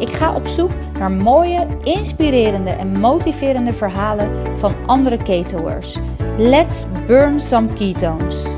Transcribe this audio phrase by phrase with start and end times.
[0.00, 5.98] Ik ga op zoek naar mooie, inspirerende en motiverende verhalen van andere ketoers.
[6.38, 8.54] Let's burn some ketones.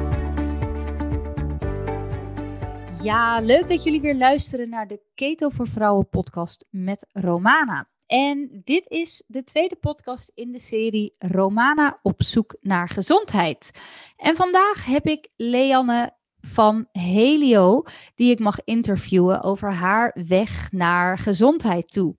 [3.02, 7.88] Ja, leuk dat jullie weer luisteren naar de Keto voor Vrouwen podcast met Romana.
[8.06, 13.70] En dit is de tweede podcast in de serie Romana op zoek naar gezondheid.
[14.16, 16.12] En vandaag heb ik Leanne
[16.46, 17.82] van Helio,
[18.14, 22.16] die ik mag interviewen over haar weg naar gezondheid toe.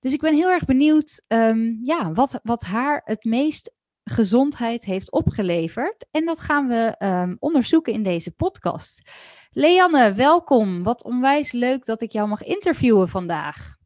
[0.00, 3.72] Dus ik ben heel erg benieuwd ehm, ja, wat, wat haar het meest
[4.04, 6.06] gezondheid heeft opgeleverd.
[6.10, 9.02] En dat gaan we um, onderzoeken in deze podcast.
[9.50, 10.82] Leanne, welkom.
[10.82, 13.76] Wat onwijs leuk dat ik jou mag interviewen vandaag.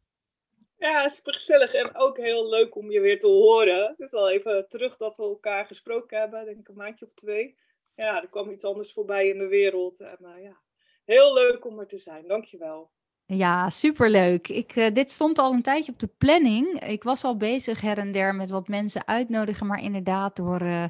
[0.76, 3.94] Ja, super gezellig en ook heel leuk om je weer te horen.
[3.96, 7.14] Het is al even terug dat we elkaar gesproken hebben, denk ik een maandje of
[7.14, 7.56] twee
[7.98, 10.00] ja, er kwam iets anders voorbij in de wereld.
[10.00, 10.56] En uh, ja,
[11.04, 12.26] heel leuk om er te zijn.
[12.26, 12.90] Dankjewel.
[13.26, 14.48] Ja, superleuk.
[14.48, 16.80] Ik, uh, dit stond al een tijdje op de planning.
[16.80, 20.84] Ik was al bezig her en der met wat mensen uitnodigen, maar inderdaad door, uh,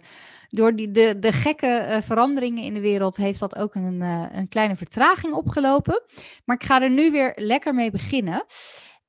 [0.48, 4.00] door die, de, de gekke veranderingen in de wereld heeft dat ook een,
[4.32, 6.02] een kleine vertraging opgelopen.
[6.44, 8.44] Maar ik ga er nu weer lekker mee beginnen.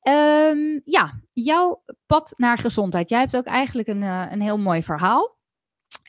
[0.08, 3.10] Um, ja, jouw pad naar gezondheid.
[3.10, 5.39] Jij hebt ook eigenlijk een, een heel mooi verhaal.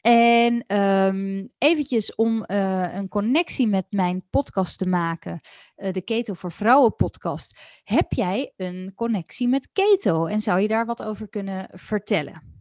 [0.01, 5.41] En um, eventjes om uh, een connectie met mijn podcast te maken,
[5.77, 7.59] uh, de Keto voor Vrouwen podcast.
[7.85, 12.59] Heb jij een connectie met keto en zou je daar wat over kunnen vertellen?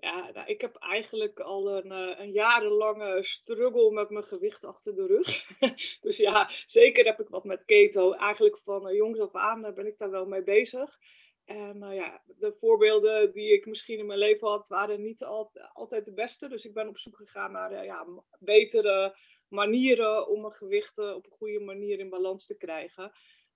[0.00, 4.94] Ja, nou, ik heb eigenlijk al een, uh, een jarenlange struggle met mijn gewicht achter
[4.94, 5.46] de rug.
[6.06, 8.12] dus ja, zeker heb ik wat met keto.
[8.12, 10.98] Eigenlijk van jongs af aan ben ik daar wel mee bezig.
[11.46, 15.24] En nou ja, de voorbeelden die ik misschien in mijn leven had, waren niet
[15.72, 16.48] altijd de beste.
[16.48, 18.06] Dus ik ben op zoek gegaan naar eh, ja,
[18.38, 19.16] betere
[19.48, 23.12] manieren om mijn gewichten op een goede manier in balans te krijgen.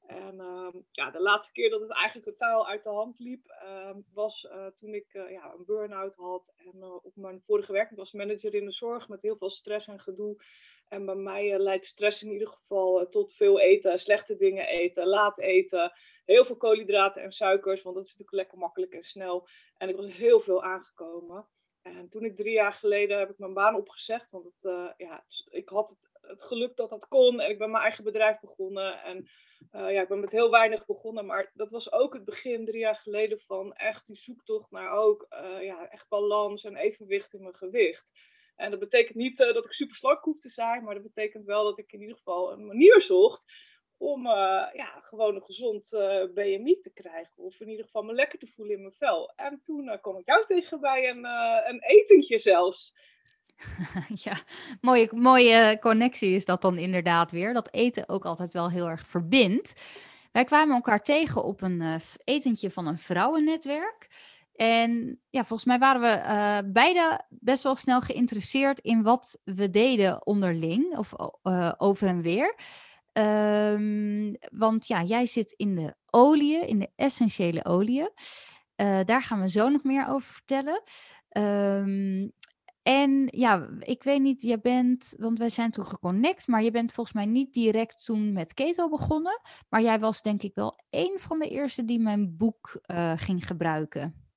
[0.07, 3.91] En uh, ja, de laatste keer dat het eigenlijk totaal uit de hand liep, uh,
[4.13, 6.53] was uh, toen ik ja, een burn-out had.
[6.57, 9.87] En op mijn vorige werk, ik was manager in de zorg met heel veel stress
[9.87, 10.43] en gedoe.
[10.89, 15.39] En bij mij leidt stress in ieder geval tot veel eten, slechte dingen eten, laat
[15.39, 15.93] eten
[16.31, 19.49] heel veel koolhydraten en suikers, want dat is natuurlijk lekker makkelijk en snel.
[19.77, 21.49] En ik was heel veel aangekomen.
[21.83, 25.25] En toen ik drie jaar geleden heb ik mijn baan opgezegd, want het, uh, ja,
[25.51, 29.03] ik had het, het, geluk dat dat kon en ik ben mijn eigen bedrijf begonnen.
[29.03, 29.17] En
[29.73, 32.81] uh, ja, ik ben met heel weinig begonnen, maar dat was ook het begin drie
[32.81, 37.43] jaar geleden van echt die zoektocht naar ook uh, ja, echt balans en evenwicht in
[37.43, 38.13] mijn gewicht.
[38.57, 41.65] En dat betekent niet dat ik super slank hoef te zijn, maar dat betekent wel
[41.65, 43.53] dat ik in ieder geval een manier zocht
[44.01, 44.33] om uh,
[44.73, 47.33] ja, gewoon een gezond uh, eh, BMI te krijgen.
[47.37, 49.33] Of in ieder geval me lekker te voelen in mijn vel.
[49.37, 51.25] En toen uh, kwam ik jou tegen bij een,
[51.69, 52.97] een etentje zelfs.
[54.25, 54.37] ja,
[54.81, 57.53] mooie, mooie connectie is dat dan inderdaad weer.
[57.53, 59.73] Dat eten ook altijd wel heel erg verbindt.
[60.33, 64.09] Wij kwamen elkaar tegen op een etentje van een vrouwennetwerk.
[64.55, 70.27] En ja, volgens mij waren we beide best wel snel geïnteresseerd in wat we deden
[70.27, 71.13] onderling of
[71.79, 72.55] over en weer.
[73.21, 78.11] Um, want ja, jij zit in de oliën, in de essentiële oliën.
[78.77, 80.83] Uh, daar gaan we zo nog meer over vertellen.
[81.37, 82.33] Um,
[82.83, 86.93] en ja, ik weet niet, jij bent, want wij zijn toen geconnect, maar je bent
[86.93, 89.41] volgens mij niet direct toen met keto begonnen.
[89.69, 93.47] Maar jij was denk ik wel een van de eerste die mijn boek uh, ging
[93.47, 94.30] gebruiken.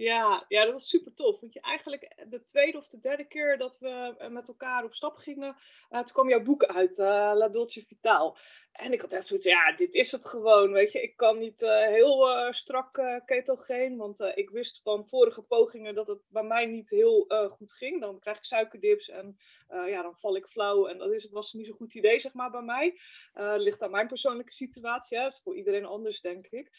[0.00, 1.40] Ja, ja, dat was super tof.
[1.40, 4.94] Want je eigenlijk de tweede of de derde keer dat we eh, met elkaar op
[4.94, 5.56] stap gingen,
[5.90, 8.38] uh, toen kwam jouw boek uit, La Dolce Vitaal.
[8.72, 11.02] En ik had echt zoiets, ja, dit is het gewoon, weet je.
[11.02, 16.42] Ik kan niet heel strak ketogeen, want ik wist van vorige pogingen dat het bij
[16.42, 18.00] mij niet heel goed ging.
[18.00, 19.38] Dan krijg ik suikerdips en
[19.68, 20.86] ja, dan val ik flauw.
[20.86, 22.98] En dat is, was niet zo'n goed idee, zeg maar, bij mij.
[23.58, 25.22] ligt aan mijn persoonlijke situatie, hè.
[25.22, 26.70] dat is voor iedereen anders, denk ik.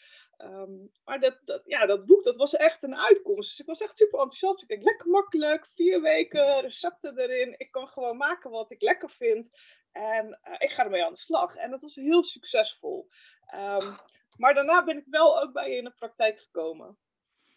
[0.44, 3.48] Um, maar dat, ja, dat boek, dat was echt een uitkomst.
[3.48, 4.62] Dus ik was echt super enthousiast.
[4.62, 7.54] Ik denk, lekker makkelijk, vier weken, recepten erin.
[7.56, 9.50] Ik kan gewoon maken wat ik lekker vind.
[9.92, 11.54] En uh, ik ga ermee aan de slag.
[11.54, 13.08] En dat was heel succesvol.
[13.54, 13.96] Um,
[14.36, 16.98] maar daarna ben ik wel ook bij je in de praktijk gekomen.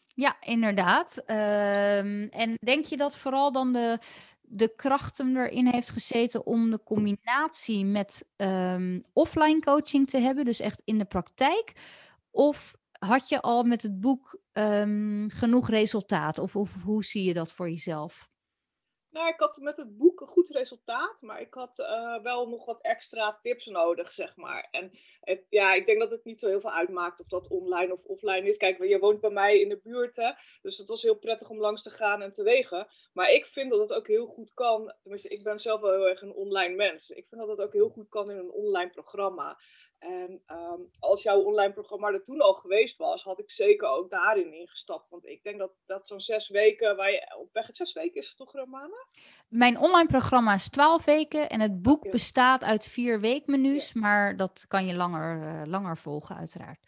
[0.07, 1.17] Ja, inderdaad.
[1.17, 3.99] Um, en denk je dat vooral dan de,
[4.41, 8.27] de krachten erin heeft gezeten om de combinatie met
[9.13, 11.73] offline coaching te hebben, dus echt in de praktijk?
[12.35, 14.39] Of had je al met het boek
[15.27, 16.39] genoeg resultaat?
[16.39, 18.29] Of, of hoe zie je dat voor jezelf?
[19.15, 22.65] Nou, ik had met het boek een goed resultaat, maar ik had eh, wel nog
[22.65, 24.67] wat extra tips nodig, zeg maar.
[24.71, 24.91] En
[25.21, 28.03] het, ja, ik denk dat het niet zo heel veel uitmaakt of dat online of
[28.03, 28.57] offline is.
[28.57, 31.59] Kijk, je woont bij mij in de buurt, hè, dus het was heel prettig om
[31.59, 32.87] langs te gaan en te wegen.
[33.13, 36.09] Maar ik vind dat het ook heel goed kan, tenminste, ik ben zelf wel heel
[36.09, 37.09] erg een online mens.
[37.09, 39.59] Ik vind dat het ook heel goed kan in een online programma.
[39.99, 44.09] En ehm, als jouw online programma er toen al geweest was, had ik zeker ook
[44.09, 45.09] daarin ingestapt.
[45.09, 48.21] Want ik denk dat, dat zo'n zes weken, waar je op weg het zes weken
[48.21, 49.05] is, het toch Romana?
[49.47, 54.65] Mijn online programma is twaalf weken en het boek bestaat uit vier weekmenu's, maar dat
[54.67, 56.79] kan je langer, uh, langer volgen uiteraard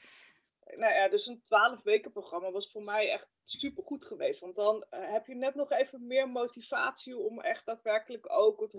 [0.77, 4.39] nou ja, dus een 12 weken programma was voor mij echt super goed geweest.
[4.39, 8.75] Want dan eh, heb je net nog even meer motivatie om echt daadwerkelijk ook het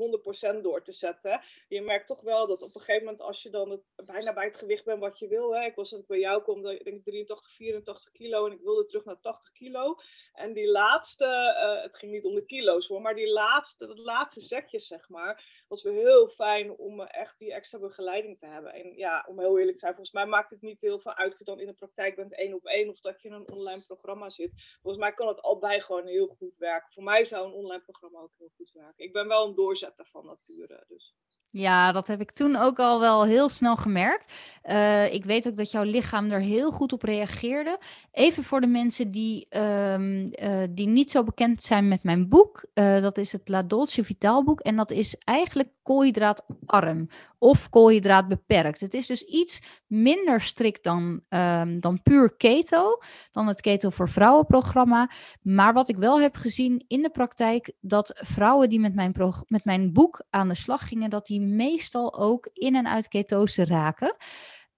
[0.59, 1.43] 100% door te zetten.
[1.69, 4.57] Je merkt toch wel dat op een gegeven moment als je dan bijna bij het
[4.57, 5.55] gewicht bent wat je wil.
[5.55, 8.61] Hè, ik was dat ik bij jou kom, ik denk 83, 84 kilo en ik
[8.61, 9.97] wilde terug naar 80 kilo.
[10.33, 13.99] En die laatste, uh, het ging niet om de kilo's hoor, maar die laatste, dat
[13.99, 18.73] laatste zekje zeg maar, was weer heel fijn om echt die extra begeleiding te hebben.
[18.73, 21.33] En ja, om heel eerlijk te zijn, volgens mij maakt het niet heel veel uit
[21.33, 23.53] of je dan in een praktijk bent één op één of dat je in een
[23.53, 24.79] online programma zit.
[24.83, 26.93] Volgens mij kan het allebei gewoon heel goed werken.
[26.93, 29.05] Voor mij zou een online programma ook heel goed werken.
[29.05, 30.85] Ik ben wel een doorzetter van nature.
[30.89, 31.15] Dus.
[31.51, 34.33] Ja, dat heb ik toen ook al wel heel snel gemerkt.
[34.65, 37.79] Uh, ik weet ook dat jouw lichaam er heel goed op reageerde.
[38.13, 42.65] Even voor de mensen die, um, uh, die niet zo bekend zijn met mijn boek.
[42.75, 44.61] Uh, dat is het La Dolce Vitaal boek.
[44.61, 47.09] En dat is eigenlijk koolhydraatarm
[47.39, 48.81] of koolhydraat beperkt.
[48.81, 52.99] Het is dus iets minder strikt dan, um, dan puur keto,
[53.33, 55.11] dan het Keto voor Vrouwen programma.
[55.43, 59.15] Maar wat ik wel heb gezien in de praktijk, dat vrouwen die met mijn,
[59.47, 63.65] met mijn boek aan de slag gingen, dat die meestal ook in en uit ketose
[63.65, 64.17] raken.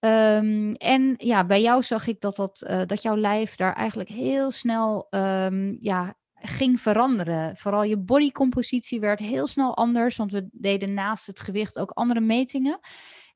[0.01, 4.09] Um, en ja, bij jou zag ik dat, dat, uh, dat jouw lijf daar eigenlijk
[4.09, 7.57] heel snel um, ja, ging veranderen.
[7.57, 12.21] Vooral je bodycompositie werd heel snel anders, want we deden naast het gewicht ook andere
[12.21, 12.81] metingen.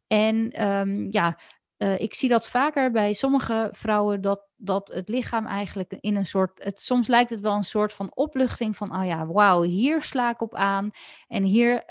[0.07, 1.39] En um, ja,
[1.79, 6.27] uh, ik zie dat vaker bij sommige vrouwen dat, dat het lichaam eigenlijk in een
[6.27, 6.65] soort.
[6.65, 10.31] Het, soms lijkt het wel een soort van opluchting van: oh ja, wauw, hier sla
[10.31, 10.91] ik op aan.
[11.29, 11.85] En hier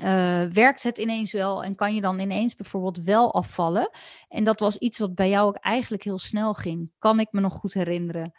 [0.00, 3.90] uh, werkt het ineens wel en kan je dan ineens bijvoorbeeld wel afvallen.
[4.28, 6.90] En dat was iets wat bij jou ook eigenlijk heel snel ging.
[6.98, 8.32] Kan ik me nog goed herinneren.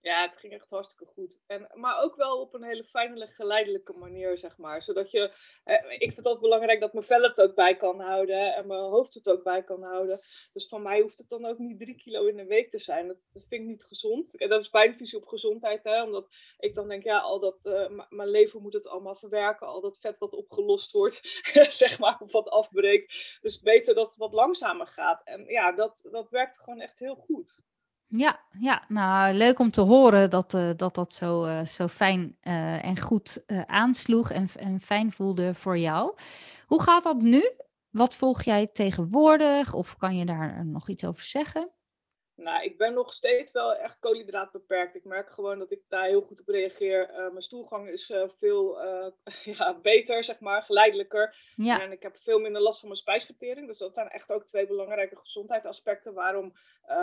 [0.00, 1.38] Ja, het ging echt hartstikke goed.
[1.46, 4.82] En, maar ook wel op een hele fijne, geleidelijke manier, zeg maar.
[4.82, 5.32] Zodat je,
[5.64, 8.66] eh, ik vind het altijd belangrijk dat mijn vel het ook bij kan houden en
[8.66, 10.18] mijn hoofd het ook bij kan houden.
[10.52, 13.06] Dus van mij hoeft het dan ook niet drie kilo in een week te zijn.
[13.06, 14.36] Dat, dat vind ik niet gezond.
[14.36, 16.02] En dat is mijn visie op gezondheid, hè.
[16.02, 16.28] Omdat
[16.58, 19.66] ik dan denk, ja, al dat, uh, mijn leven moet het allemaal verwerken.
[19.66, 21.20] Al dat vet wat opgelost wordt,
[21.82, 23.38] zeg maar, of wat afbreekt.
[23.40, 25.22] Dus beter dat het wat langzamer gaat.
[25.24, 27.58] En ja, dat, dat werkt gewoon echt heel goed.
[28.10, 32.36] Ja, ja, nou leuk om te horen dat uh, dat, dat zo, uh, zo fijn
[32.42, 36.18] uh, en goed aansloeg en, en fijn voelde voor jou.
[36.66, 37.50] Hoe gaat dat nu?
[37.90, 39.74] Wat volg jij tegenwoordig?
[39.74, 41.70] Of kan je daar nog iets over zeggen?
[42.38, 44.94] Nou, ik ben nog steeds wel echt koolhydraat beperkt.
[44.94, 47.10] Ik merk gewoon dat ik daar heel goed op reageer.
[47.10, 49.06] Uh, mijn stoelgang is uh, veel uh,
[49.56, 51.52] ja, beter, zeg maar, geleidelijker.
[51.56, 51.82] Ja.
[51.82, 53.66] En ik heb veel minder last van mijn spijsvertering.
[53.66, 56.52] Dus dat zijn echt ook twee belangrijke gezondheidsaspecten waarom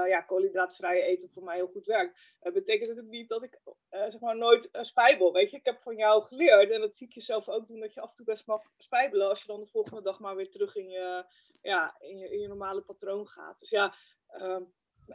[0.08, 2.36] ja, koolhydraatvrij eten voor mij heel goed werkt.
[2.40, 5.34] Dat betekent natuurlijk niet dat ik zeg maar nooit spijbel.
[5.34, 7.94] Weet je, ik heb van jou geleerd, en dat zie ik jezelf ook doen, dat
[7.94, 10.50] je af en toe best mag spijbelen als je dan de volgende dag maar weer
[10.50, 11.26] terug in je,
[11.62, 13.60] ja, in je, in je normale patroon gaat.
[13.60, 13.96] Dus ja,
[14.28, 14.64] ehm,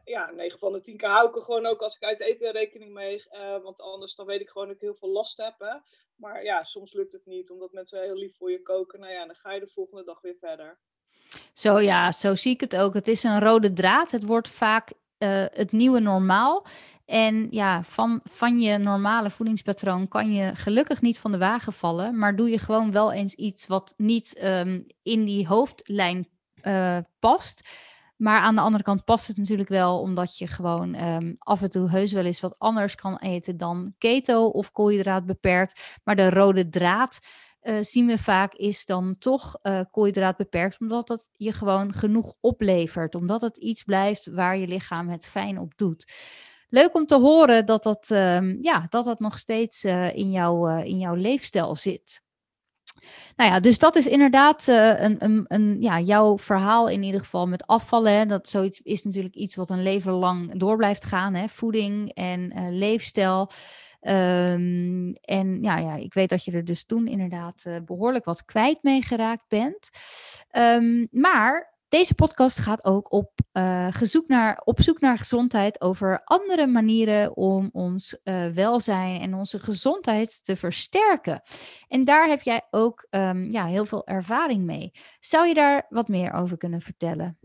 [0.05, 2.53] ja, 9 van de 10 keer hou ik er gewoon ook als ik uit eten
[2.53, 3.25] rekening mee.
[3.33, 5.55] Uh, want anders dan weet ik gewoon dat ik heel veel last heb.
[5.59, 5.75] Hè.
[6.17, 9.01] Maar ja, soms lukt het niet, omdat mensen heel lief voor je koken.
[9.01, 10.79] Nou ja, dan ga je de volgende dag weer verder.
[11.53, 12.95] Zo ja, zo zie ik het ook.
[12.95, 14.11] Het is een rode draad.
[14.11, 16.67] Het wordt vaak uh, het nieuwe normaal.
[17.05, 22.19] En ja, van, van je normale voedingspatroon kan je gelukkig niet van de wagen vallen.
[22.19, 26.29] Maar doe je gewoon wel eens iets wat niet um, in die hoofdlijn
[26.63, 27.69] uh, past
[28.21, 31.71] maar aan de andere kant past het natuurlijk wel, omdat je gewoon um, af en
[31.71, 35.99] toe heus wel eens wat anders kan eten dan keto of koolhydraat beperkt.
[36.05, 37.19] Maar de rode draad
[37.63, 42.35] uh, zien we vaak is dan toch uh, koolhydraat beperkt, omdat het je gewoon genoeg
[42.41, 43.15] oplevert.
[43.15, 46.13] Omdat het iets blijft waar je lichaam het fijn op doet.
[46.69, 50.79] Leuk om te horen dat dat, um, ja, dat, dat nog steeds uh, in, jouw,
[50.79, 52.23] in jouw leefstijl zit.
[53.37, 57.21] Nou ja, dus dat is inderdaad uh, een, een, een, ja, jouw verhaal in ieder
[57.21, 58.13] geval met afvallen.
[58.13, 58.27] Hè.
[58.27, 61.35] Dat zoiets is natuurlijk iets wat een leven lang door blijft gaan.
[61.35, 61.49] Hè.
[61.49, 63.51] Voeding en uh, leefstijl.
[64.03, 68.45] Um, en ja, ja, ik weet dat je er dus toen inderdaad uh, behoorlijk wat
[68.45, 69.91] kwijt mee geraakt bent.
[70.53, 76.21] Um, maar Deze podcast gaat ook op, uh, gezoek naar, op zoek naar gezondheid over
[76.25, 81.43] andere manieren om ons uh, welzijn en onze gezondheid te versterken.
[81.89, 84.91] En daar heb jij ook um, ja, heel veel ervaring mee.
[85.19, 87.39] Zou je daar wat meer over kunnen vertellen?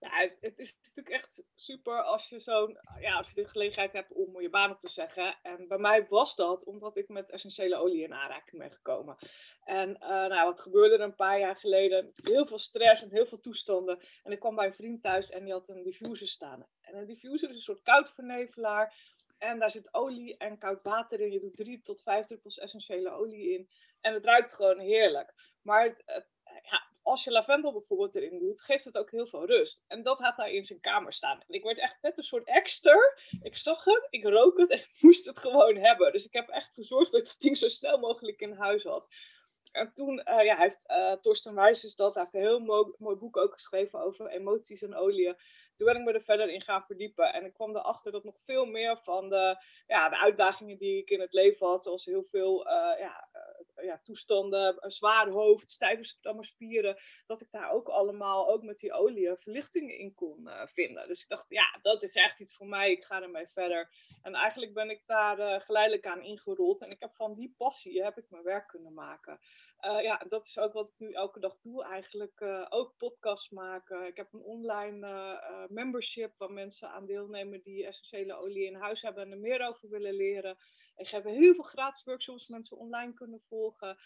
[0.00, 3.92] Ja, het, het, is natuurlijk echt super als je, zo'n, ja, als je de gelegenheid
[3.92, 5.38] hebt om je baan op te zeggen.
[5.42, 9.16] En bij mij was dat omdat ik met essentiële olie in aanraking ben gekomen.
[9.64, 12.12] En uh, nou, wat gebeurde er een paar jaar geleden?
[12.14, 14.00] Heel veel stress en heel veel toestanden.
[14.22, 16.66] En ik kwam bij een vriend thuis en die had een diffuser staan.
[16.80, 19.16] En een diffuser is een soort koudvernevelaar.
[19.38, 21.32] En daar zit olie en koud water in.
[21.32, 23.68] Je doet 3 tot 5 druppels essentiële olie in.
[24.00, 25.34] En het ruikt gewoon heerlijk.
[25.62, 26.26] Maar ja,
[27.02, 29.84] als je lavendel bijvoorbeeld erin doet, geeft het ook heel veel rust.
[29.86, 31.40] En dat had hij in zijn kamer staan.
[31.40, 33.20] En ik werd echt net een soort exter.
[33.42, 36.12] Ik zag het, ik rook het en moest het gewoon hebben.
[36.12, 39.08] Dus ik heb echt gezorgd dat het ding zo snel mogelijk in huis had.
[39.72, 43.16] En toen, uh, ja, heeft, uh, Torsten Wijs dat, hij heeft een heel mooi, mooi
[43.16, 45.36] boek ook geschreven over emoties en oliën.
[45.78, 47.32] Toen ben ik me er verder in gaan verdiepen.
[47.32, 51.10] En ik kwam erachter dat nog veel meer van de, ja, de uitdagingen die ik
[51.10, 53.28] in het leven had, zoals heel veel uh, ja,
[53.82, 58.92] ja, toestanden, een zwaar hoofd, stijve spieren, dat ik daar ook allemaal, ook met die
[58.92, 61.08] olie, verlichtingen in kon vinden.
[61.08, 63.90] Dus ik dacht, ja, dat is echt iets voor mij, ik ga ermee verder.
[64.22, 66.82] En eigenlijk ben ik daar geleidelijk aan ingerold.
[66.82, 69.40] En ik heb van die passie, heb ik mijn werk kunnen maken.
[69.80, 71.84] Uh, ja, dat is ook wat ik nu elke dag doe.
[71.84, 74.06] Eigenlijk uh, ook podcasts maken.
[74.06, 79.02] Ik heb een online uh, membership waar mensen aan deelnemen die essentiële olie in huis
[79.02, 80.56] hebben en er meer over willen leren.
[80.96, 83.98] Ik heb heel veel gratis workshops mensen online kunnen volgen.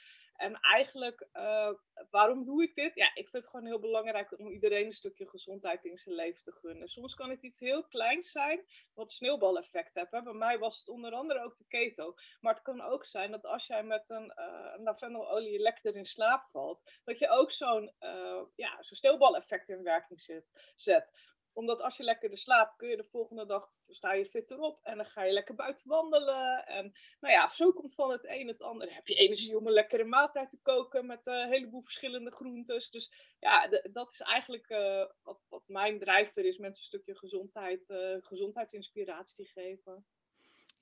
[0.43, 1.71] En eigenlijk, uh,
[2.11, 2.95] waarom doe ik dit?
[2.95, 6.43] Ja, ik vind het gewoon heel belangrijk om iedereen een stukje gezondheid in zijn leven
[6.43, 6.89] te gunnen.
[6.89, 10.11] Soms kan het iets heel kleins zijn, wat sneeuwbaleffect heeft.
[10.11, 12.15] Bij mij was het onder andere ook de keto.
[12.41, 16.45] Maar het kan ook zijn dat als jij met een, uh, lavendelolie lekker in slaap
[16.51, 20.43] valt, dat je ook zo'n uh, ja, zo'n sneeuwbaleffect in werking
[20.77, 24.79] zet omdat als je lekker slaapt, kun je de volgende dag sta je fitter op
[24.83, 26.67] en dan ga je lekker buiten wandelen.
[26.67, 28.95] En nou ja, zo komt van het een het ander.
[28.95, 32.91] heb je energie om een lekkere maaltijd te koken met een heleboel verschillende groentes.
[32.91, 36.59] Dus ja, dat is eigenlijk uh, wat, wat mijn drijfveer is.
[36.59, 40.07] Mensen een stukje gezondheid, uh, gezondheidsinspiratie geven.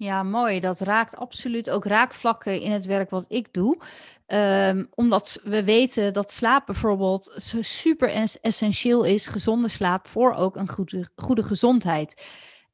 [0.00, 0.60] Ja, mooi.
[0.60, 3.78] Dat raakt absoluut ook raakvlakken in het werk wat ik doe.
[4.26, 10.68] Um, omdat we weten dat slaap bijvoorbeeld super essentieel is, gezonde slaap, voor ook een
[10.68, 12.22] goede, goede gezondheid.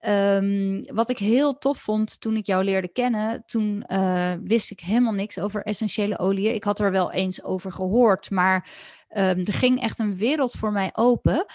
[0.01, 4.81] Um, wat ik heel tof vond toen ik jou leerde kennen, toen uh, wist ik
[4.81, 6.55] helemaal niks over essentiële oliën.
[6.55, 8.69] Ik had er wel eens over gehoord, maar
[9.11, 11.47] um, er ging echt een wereld voor mij open.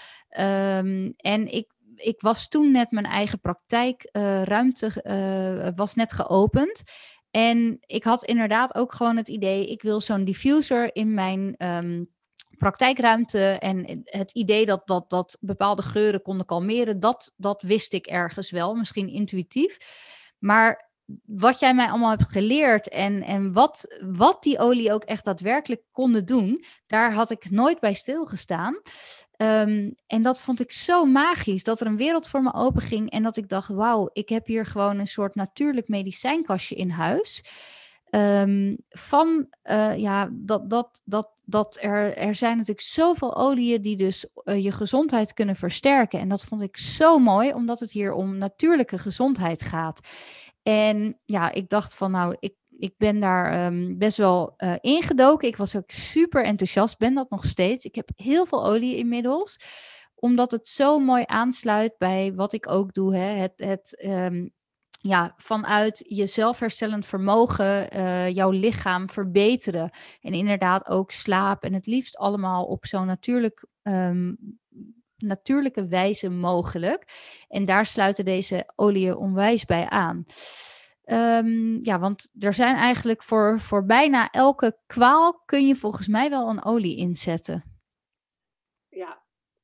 [1.16, 6.82] en ik ik was toen net mijn eigen praktijkruimte uh, was net geopend.
[7.30, 12.10] En ik had inderdaad ook gewoon het idee, ik wil zo'n diffuser in mijn um,
[12.58, 13.48] praktijkruimte.
[13.48, 18.50] En het idee dat, dat, dat bepaalde geuren konden kalmeren, dat, dat wist ik ergens
[18.50, 19.76] wel, misschien intuïtief.
[20.38, 20.90] Maar
[21.24, 25.82] wat jij mij allemaal hebt geleerd en, en wat, wat die olie ook echt daadwerkelijk
[25.90, 28.80] konden doen, daar had ik nooit bij stilgestaan.
[29.42, 33.10] Um, en dat vond ik zo magisch, dat er een wereld voor me open ging
[33.10, 37.44] en dat ik dacht, wauw, ik heb hier gewoon een soort natuurlijk medicijnkastje in huis.
[38.10, 43.96] Um, van, uh, ja, dat, dat, dat, dat er, er zijn natuurlijk zoveel oliën die
[43.96, 46.20] dus uh, je gezondheid kunnen versterken.
[46.20, 50.00] En dat vond ik zo mooi, omdat het hier om natuurlijke gezondheid gaat.
[50.62, 55.48] En ja, ik dacht van nou, ik, ik ben daar um, best wel uh, ingedoken.
[55.48, 57.84] Ik was ook super enthousiast, ben dat nog steeds.
[57.84, 59.60] Ik heb heel veel olie inmiddels,
[60.14, 63.16] omdat het zo mooi aansluit bij wat ik ook doe.
[63.16, 63.34] Hè?
[63.34, 64.52] Het, het um,
[65.00, 69.90] ja, vanuit je zelfherstellend vermogen uh, jouw lichaam verbeteren.
[70.20, 71.62] En inderdaad ook slaap.
[71.62, 74.36] En het liefst allemaal op zo'n natuurlijk um,
[75.16, 77.04] natuurlijke wijze mogelijk.
[77.48, 80.24] En daar sluiten deze oliën onwijs bij aan.
[81.12, 86.30] Um, ja, want er zijn eigenlijk voor, voor bijna elke kwaal kun je volgens mij
[86.30, 87.72] wel een olie inzetten.
[88.88, 89.22] Ja,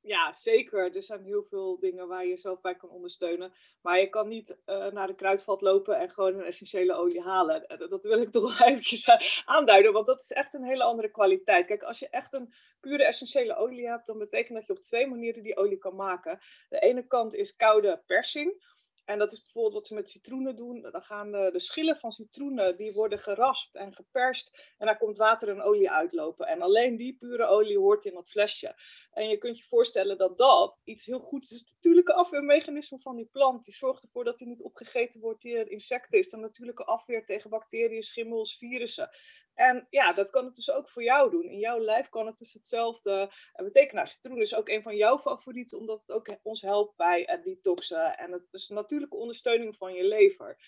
[0.09, 0.97] ja, zeker.
[0.97, 3.53] Er zijn heel veel dingen waar je jezelf bij kan ondersteunen.
[3.83, 7.67] Maar je kan niet uh, naar de kruidvat lopen en gewoon een essentiële olie halen.
[7.67, 11.11] Eh, dat wil ik toch wel eventjes aanduiden, want dat is echt een hele andere
[11.11, 11.67] kwaliteit.
[11.67, 15.07] Kijk, als je echt een pure essentiële olie hebt, dan betekent dat je op twee
[15.07, 16.41] manieren die olie kan maken.
[16.69, 18.77] De ene kant is koude persing.
[19.09, 20.81] En dat is bijvoorbeeld wat ze met citroenen doen.
[20.91, 24.75] Dan gaan de, schillen van citroenen, die worden geraspt en geperst.
[24.79, 26.47] En daar komt water en olie uitlopen.
[26.47, 28.75] En alleen die pure olie hoort in dat flesje.
[29.13, 31.59] En je kunt je voorstellen dat dat iets heel goed is.
[31.59, 33.65] Het natuurlijke afweermechanisme van die plant.
[33.65, 36.19] Die zorgt ervoor dat hij niet opgegeten wordt door insecten.
[36.19, 39.11] Is de natuurlijke afweer tegen bacteriën, schimmels, virussen.
[39.55, 41.51] En ja, dat kan het dus ook voor jou doen.
[41.51, 43.95] In jouw lijf kan het dus hetzelfde betekenen.
[43.95, 47.45] Nou, citroen is ook een van jouw favorieten, omdat het ook ons helpt bij het
[47.45, 48.19] detoxen.
[48.19, 50.59] En het is een natuurlijke ondersteuning van je lever.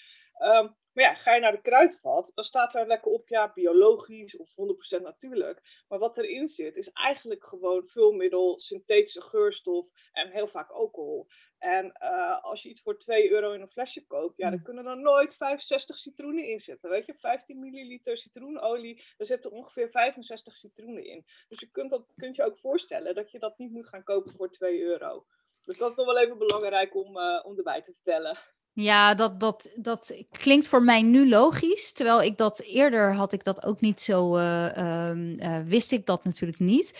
[0.40, 4.36] Ehm, maar ja, ga je naar de kruidvat, dan staat daar lekker op, ja, biologisch
[4.36, 5.84] of 100% natuurlijk.
[5.88, 11.26] Maar wat erin zit, is eigenlijk gewoon vulmiddel, synthetische geurstof en heel vaak alcohol.
[11.58, 14.64] En uh, als je iets voor 2 euro in een flesje koopt, ja, dan mm.
[14.64, 16.90] kunnen er nooit 65 citroenen in zitten.
[16.90, 21.24] Weet je, 15 milliliter citroenolie, daar zitten ongeveer 65 citroenen in.
[21.48, 24.34] Dus je kunt, dat, kunt je ook voorstellen dat je dat niet moet gaan kopen
[24.34, 25.26] voor 2 euro.
[25.62, 28.38] Dus dat is nog wel even belangrijk om, uh, om erbij te vertellen.
[28.82, 31.92] Ja, dat, dat, dat klinkt voor mij nu logisch.
[31.92, 36.58] Terwijl ik dat eerder had ik dat ook niet zo, uh, wist ik dat natuurlijk
[36.58, 36.94] niet.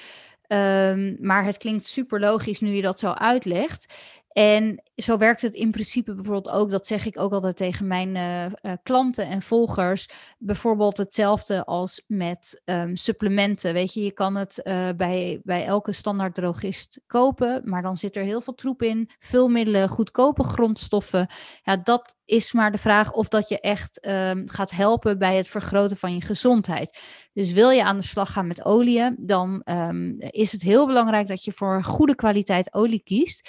[0.49, 3.95] Um, maar het klinkt super logisch nu je dat zo uitlegt.
[4.31, 8.15] En zo werkt het in principe bijvoorbeeld ook, dat zeg ik ook altijd tegen mijn
[8.15, 10.09] uh, uh, klanten en volgers.
[10.39, 13.73] Bijvoorbeeld hetzelfde als met um, supplementen.
[13.73, 18.17] Weet je, je kan het uh, bij, bij elke standaard drogist kopen, maar dan zit
[18.17, 21.27] er heel veel troep in, vulmiddelen, goedkope grondstoffen.
[21.63, 25.49] Ja, dat is maar de vraag of dat je echt um, gaat helpen bij het
[25.49, 26.99] vergroten van je gezondheid.
[27.33, 31.27] Dus wil je aan de slag gaan met oliën, dan um, is het heel belangrijk
[31.27, 33.49] dat je voor goede kwaliteit olie kiest.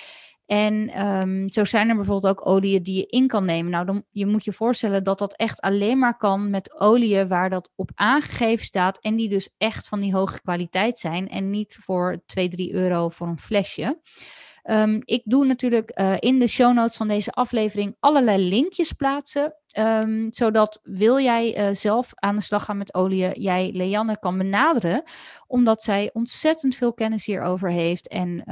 [0.52, 3.72] En um, zo zijn er bijvoorbeeld ook oliën die je in kan nemen.
[3.72, 7.50] Nou, dan je moet je voorstellen dat dat echt alleen maar kan met oliën waar
[7.50, 9.00] dat op aangegeven staat.
[9.00, 11.30] En die dus echt van die hoge kwaliteit zijn.
[11.30, 14.00] En niet voor 2, 3 euro voor een flesje.
[14.64, 19.56] Um, ik doe natuurlijk uh, in de show notes van deze aflevering allerlei linkjes plaatsen.
[19.80, 24.38] Um, zodat wil jij uh, zelf aan de slag gaan met oliën, jij Leanne kan
[24.38, 25.04] benaderen.
[25.48, 28.08] Omdat zij ontzettend veel kennis hierover heeft.
[28.08, 28.44] En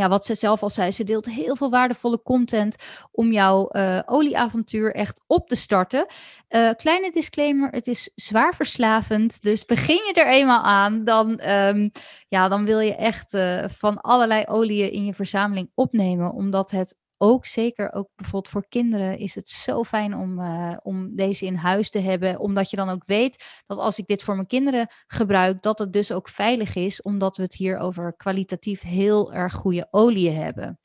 [0.00, 2.76] ja, wat ze zelf al zei, ze deelt heel veel waardevolle content
[3.10, 6.06] om jouw uh, olieavontuur echt op te starten.
[6.48, 9.42] Uh, kleine disclaimer, het is zwaar verslavend.
[9.42, 11.90] Dus begin je er eenmaal aan, dan, um,
[12.28, 16.32] ja, dan wil je echt uh, van allerlei oliën in je verzameling opnemen.
[16.32, 21.16] Omdat het ook zeker, ook bijvoorbeeld voor kinderen, is het zo fijn om, uh, om
[21.16, 22.38] deze in huis te hebben.
[22.38, 25.92] Omdat je dan ook weet dat als ik dit voor mijn kinderen gebruik, dat het
[25.92, 27.02] dus ook veilig is.
[27.02, 30.78] Omdat we het hier over kwalitatief heel erg goede oliën hebben.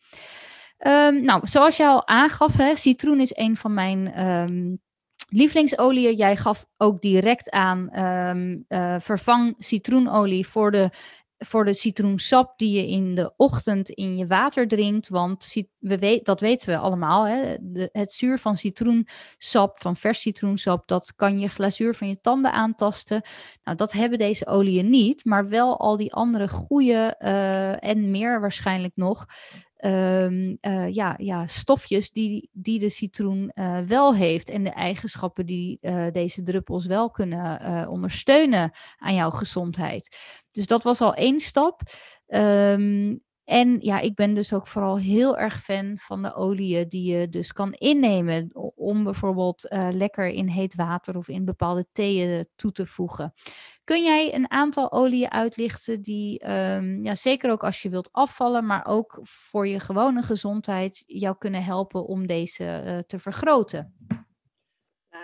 [0.79, 4.81] Um, nou, zoals je al aangaf, hè, citroen is een van mijn um,
[5.29, 6.15] lievelingsolieën.
[6.15, 10.89] Jij gaf ook direct aan, um, uh, vervang citroenolie voor de
[11.37, 15.09] voor de citroensap die je in de ochtend in je water drinkt.
[15.09, 17.27] Want we weet, dat weten we allemaal.
[17.27, 17.57] Hè?
[17.91, 23.21] Het zuur van citroensap, van vers citroensap, dat kan je glazuur van je tanden aantasten.
[23.63, 28.39] Nou, dat hebben deze oliën niet, maar wel al die andere goede uh, en meer
[28.39, 29.25] waarschijnlijk nog.
[29.85, 35.45] Um, uh, ja, ja, stofjes die, die de citroen uh, wel heeft en de eigenschappen
[35.45, 35.79] die
[36.11, 40.17] deze druppels wel kunnen ondersteunen aan jouw gezondheid.
[40.55, 41.81] Dus dat was al één stap.
[42.27, 47.11] Um, en ja, ik ben dus ook vooral heel erg fan van de oliën die
[47.11, 48.49] je dus kan innemen.
[48.75, 53.33] Om bijvoorbeeld uh, lekker in heet water of in bepaalde theeën toe te voegen.
[53.83, 58.65] Kun jij een aantal oliën uitlichten die, um, ja, zeker ook als je wilt afvallen,
[58.65, 63.95] maar ook voor je gewone gezondheid, jou kunnen helpen om deze uh, te vergroten?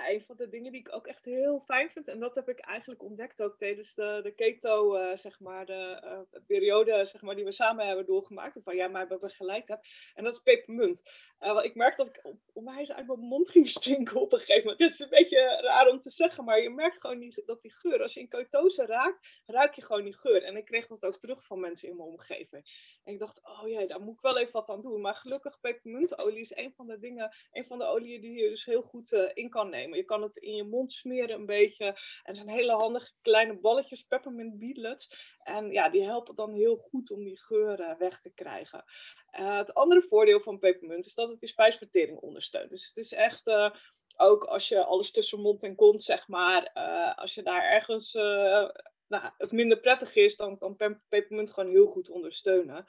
[0.08, 2.60] Een van de dingen die ik ook echt heel fijn vind, en dat heb ik
[2.60, 7.46] eigenlijk ontdekt ook tijdens de, keto, uh, zeg maar, de uh, periode zeg maar, die
[7.46, 11.04] we samen hebben doorgemaakt, of waar jij mij begeleid hebt, en dat is pepermunt.
[11.40, 12.22] Uh, ik merk dat ik
[12.54, 14.80] onwijs uit mijn mond ging stinken op een gegeven moment.
[14.80, 17.74] Dit is een beetje raar om te zeggen, maar je merkt gewoon niet dat die
[17.74, 20.44] geur, als je in ketose raakt, ruik je gewoon die geur.
[20.44, 22.64] En ik kreeg dat ook terug van mensen in mijn omgeving.
[23.04, 25.02] En ik dacht, oh ja, daar moet ik wel even wat aan doen.
[25.02, 28.66] Maar gelukkig, pepermuntolie is een van de dingen, een van de oliën die je dus
[28.66, 29.98] heel goed uh, in kan nemen.
[29.98, 32.00] Je kan het in je mond smeren een beetje.
[32.24, 35.36] En zijn hele handige kleine balletjes, peppermint beadlets.
[35.44, 38.84] En ja, die helpen dan heel goed om die geuren weg te krijgen.
[39.40, 42.70] Uh, het andere voordeel van pepermunt is dat het je spijsvertering ondersteunt.
[42.70, 43.52] Dus het is echt,
[44.18, 46.72] ook als je alles tussen mond en kont, zeg maar,
[47.16, 48.14] als je daar ergens
[49.12, 52.86] nou, het minder prettig is, dan kan pepermunt gewoon heel goed ondersteunen.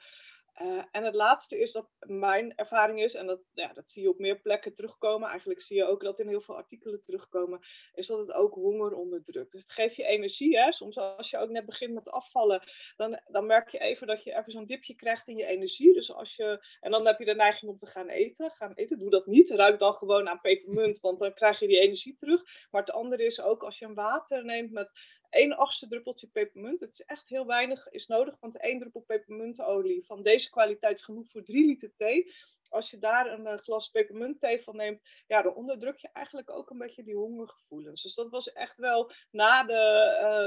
[0.61, 4.09] Uh, en het laatste is dat mijn ervaring is, en dat, ja, dat zie je
[4.09, 7.59] op meer plekken terugkomen, eigenlijk zie je ook dat in heel veel artikelen terugkomen,
[7.93, 9.51] is dat het ook honger onderdrukt.
[9.51, 10.57] Dus het geeft je energie.
[10.57, 10.71] Hè?
[10.71, 12.63] Soms als je ook net begint met afvallen,
[12.95, 15.93] dan, dan merk je even dat je even zo'n dipje krijgt in je energie.
[15.93, 18.51] Dus als je, en dan heb je de neiging om te gaan eten.
[18.51, 19.49] Gaan eten, doe dat niet.
[19.49, 22.41] Ruik dan gewoon aan pepermunt, want dan krijg je die energie terug.
[22.71, 24.91] Maar het andere is ook als je een water neemt met
[25.33, 26.79] 1 achtste druppeltje pepermunt.
[26.79, 31.03] Het is echt heel weinig is nodig, want één druppel pepermuntolie van deze kwaliteit is
[31.03, 32.33] genoeg voor 3 liter thee.
[32.69, 36.77] als je daar een glas pepermuntthee van neemt, ja, dan onderdruk je eigenlijk ook een
[36.77, 38.01] beetje die hongergevoelens.
[38.01, 39.73] Dus dat was echt wel na de,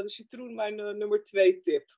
[0.03, 1.97] de citroen mijn nummer twee tip.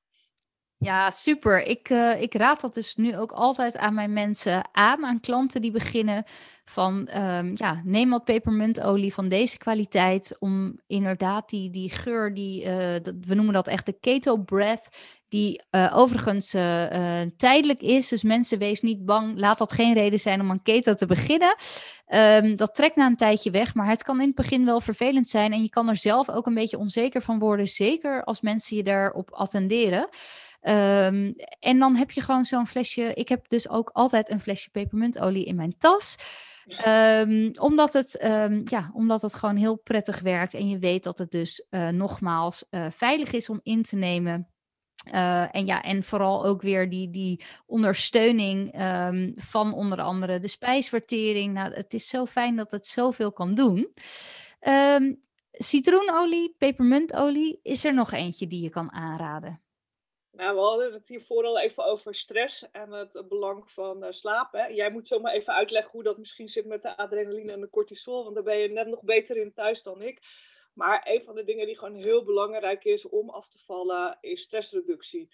[0.79, 1.63] Ja, super.
[1.63, 5.61] Ik, uh, ik raad dat dus nu ook altijd aan mijn mensen aan, aan klanten
[5.61, 6.23] die beginnen
[6.65, 12.65] van um, ja, neem wat pepermuntolie van deze kwaliteit om inderdaad die, die geur, die,
[12.65, 14.87] uh, dat, we noemen dat echt de keto breath,
[15.29, 16.49] die uh, overigens
[17.37, 18.07] tijdelijk is.
[18.07, 21.55] Dus mensen, wees niet bang, laat dat geen reden zijn om aan keto te beginnen.
[22.07, 25.29] Um, dat trekt na een tijdje weg, maar het kan in het begin wel vervelend
[25.29, 28.77] zijn en je kan er zelf ook een beetje onzeker van worden, zeker als mensen
[28.77, 30.09] je daarop attenderen.
[30.61, 33.13] Um, en dan heb je gewoon zo'n flesje.
[33.13, 36.17] Ik heb dus ook altijd een flesje pepermuntolie in mijn tas.
[36.87, 40.53] Um, omdat, het, um, ja, omdat het gewoon heel prettig werkt.
[40.53, 44.47] En je weet dat het dus uh, nogmaals uh, veilig is om in te nemen.
[45.13, 48.73] Uh, en ja, en vooral ook weer die, die ondersteuning
[49.35, 51.53] van onder andere de spijsvertering.
[51.53, 53.93] Nou, het is zo fijn dat het zoveel kan doen.
[55.51, 59.61] Citroenolie, pepermuntolie, is er nog eentje die je kan aanraden?
[60.39, 64.75] Nou, we hadden het hier vooral even over stress en het belang van uh, slapen.
[64.75, 68.23] Jij moet zomaar even uitleggen hoe dat misschien zit met de adrenaline en de cortisol,
[68.23, 70.21] want daar ben je net nog beter in thuis dan ik.
[70.73, 74.41] Maar een van de dingen die gewoon heel belangrijk is om af te vallen, is
[74.41, 75.29] stressreductie.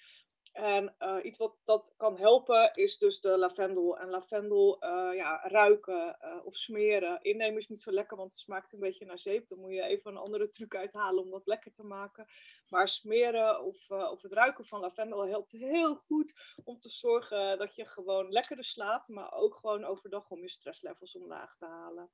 [0.53, 3.97] En uh, iets wat dat kan helpen is dus de lavendel.
[3.97, 7.19] En lavendel uh, ja, ruiken of smeren.
[7.21, 9.47] Innemen is niet zo lekker, want het smaakt een beetje naar zeep.
[9.47, 12.27] Dan moet je even een andere truc uithalen om dat lekker te maken.
[12.69, 17.75] Maar smeren of, of het ruiken van lavendel helpt heel goed om te zorgen dat
[17.75, 19.09] je gewoon lekkerder slaapt.
[19.09, 22.09] Maar ook gewoon overdag om je stresslevels omlaag te halen.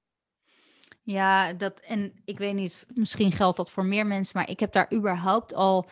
[1.03, 4.73] Ja, dat, en ik weet niet, misschien geldt dat voor meer mensen, maar ik heb
[4.73, 5.89] daar überhaupt al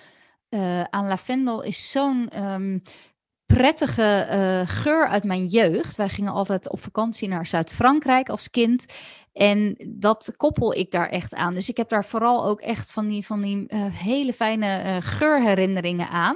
[0.49, 2.81] uh, aan lavendel is zo'n um,
[3.45, 5.95] prettige uh, geur uit mijn jeugd.
[5.95, 8.85] Wij gingen altijd op vakantie naar Zuid-Frankrijk als kind.
[9.33, 11.53] En dat koppel ik daar echt aan.
[11.53, 16.09] Dus ik heb daar vooral ook echt van die, van die uh, hele fijne geurherinneringen
[16.09, 16.35] aan.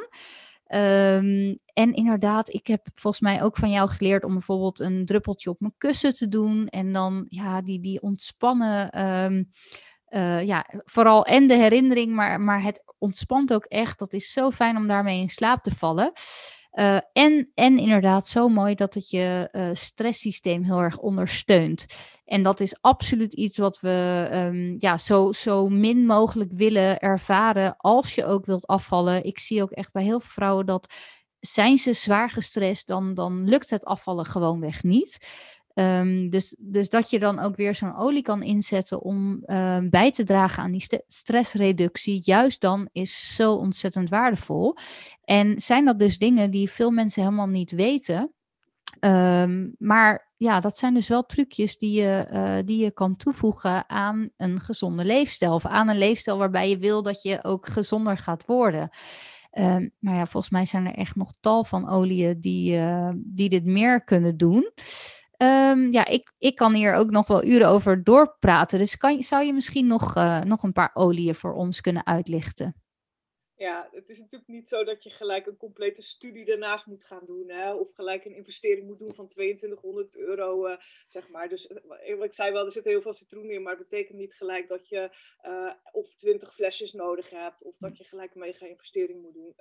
[0.74, 5.50] Um, en inderdaad, ik heb volgens mij ook van jou geleerd om bijvoorbeeld een druppeltje
[5.50, 6.68] op mijn kussen te doen.
[6.68, 9.04] En dan ja, die, die ontspannen.
[9.24, 9.52] Um,
[10.10, 14.00] uh, ja, vooral en de herinnering, maar, maar het ontspant ook echt.
[14.00, 16.12] Dat is zo fijn om daarmee in slaap te vallen.
[16.74, 21.86] Uh, en, en inderdaad zo mooi dat het je uh, stresssysteem heel erg ondersteunt.
[22.26, 27.76] En dat is absoluut iets wat we um, ja, zo, zo min mogelijk willen ervaren
[27.78, 29.24] als je ook wilt afvallen.
[29.24, 30.94] Ik zie ook echt bij heel veel vrouwen dat
[31.40, 35.18] zijn ze zwaar gestrest, dan, dan lukt het afvallen gewoonweg niet.
[35.74, 40.12] Um, dus, dus dat je dan ook weer zo'n olie kan inzetten om uh, bij
[40.12, 44.76] te dragen aan die st stressreductie, juist dan is zo ontzettend waardevol.
[45.24, 48.34] En zijn dat dus dingen die veel mensen helemaal niet weten.
[49.00, 53.90] Um, maar ja, dat zijn dus wel trucjes die je, uh, die je kan toevoegen
[53.90, 55.54] aan een gezonde leefstijl.
[55.54, 58.90] Of aan een leefstijl waarbij je wil dat je ook gezonder gaat worden.
[59.60, 63.50] Um, maar ja, volgens mij zijn er echt nog tal van oliën die, uh, die
[63.50, 64.72] dit meer kunnen doen.
[65.44, 68.80] Um, ja, ik, ik kan hier ook nog wel uren over doorpraten.
[68.80, 72.76] Dus kan, zou je misschien nog, uh, nog een paar oliën voor ons kunnen uitlichten?
[73.64, 77.26] Ja, het is natuurlijk niet zo dat je gelijk een complete studie daarnaast moet gaan
[77.26, 77.50] doen.
[77.50, 77.74] Hè?
[77.74, 81.50] Of gelijk een investering moet doen van 2200 euro, uh, zeg maar.
[81.50, 83.62] Dus uh, ik zei wel, er zit heel veel citroen in.
[83.62, 85.10] Maar het betekent niet gelijk dat je
[85.46, 87.64] uh, of 20 flesjes nodig hebt.
[87.64, 89.54] Of dat je gelijk een mega investering moet doen.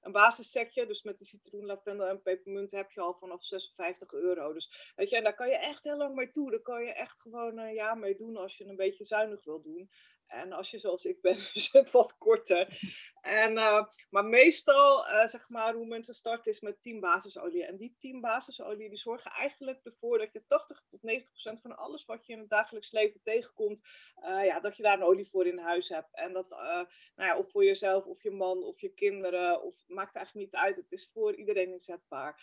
[0.00, 4.52] een basissetje, dus met de citroen, lavendel en pepermunt, heb je al vanaf 56 euro.
[4.52, 6.50] Dus weet je, en daar kan je echt heel lang mee toe.
[6.50, 9.90] Daar kan je echt gewoon jaar mee doen als je een beetje zuinig wil doen.
[10.30, 12.80] En als je zoals ik ben, is het wat korter.
[13.20, 17.64] En, uh, maar meestal, uh, zeg maar, hoe mensen starten is met 10 basisolie.
[17.64, 21.76] En die 10 basisolie die zorgen eigenlijk ervoor dat je 80 tot 90 procent van
[21.76, 23.82] alles wat je in het dagelijks leven tegenkomt,
[24.22, 26.14] uh, ja, dat je daar een olie voor in huis hebt.
[26.14, 30.16] En dat, nou ja, of voor jezelf, of je man, of je kinderen, of maakt
[30.16, 30.76] eigenlijk niet uit.
[30.76, 32.42] Het is voor iedereen inzetbaar.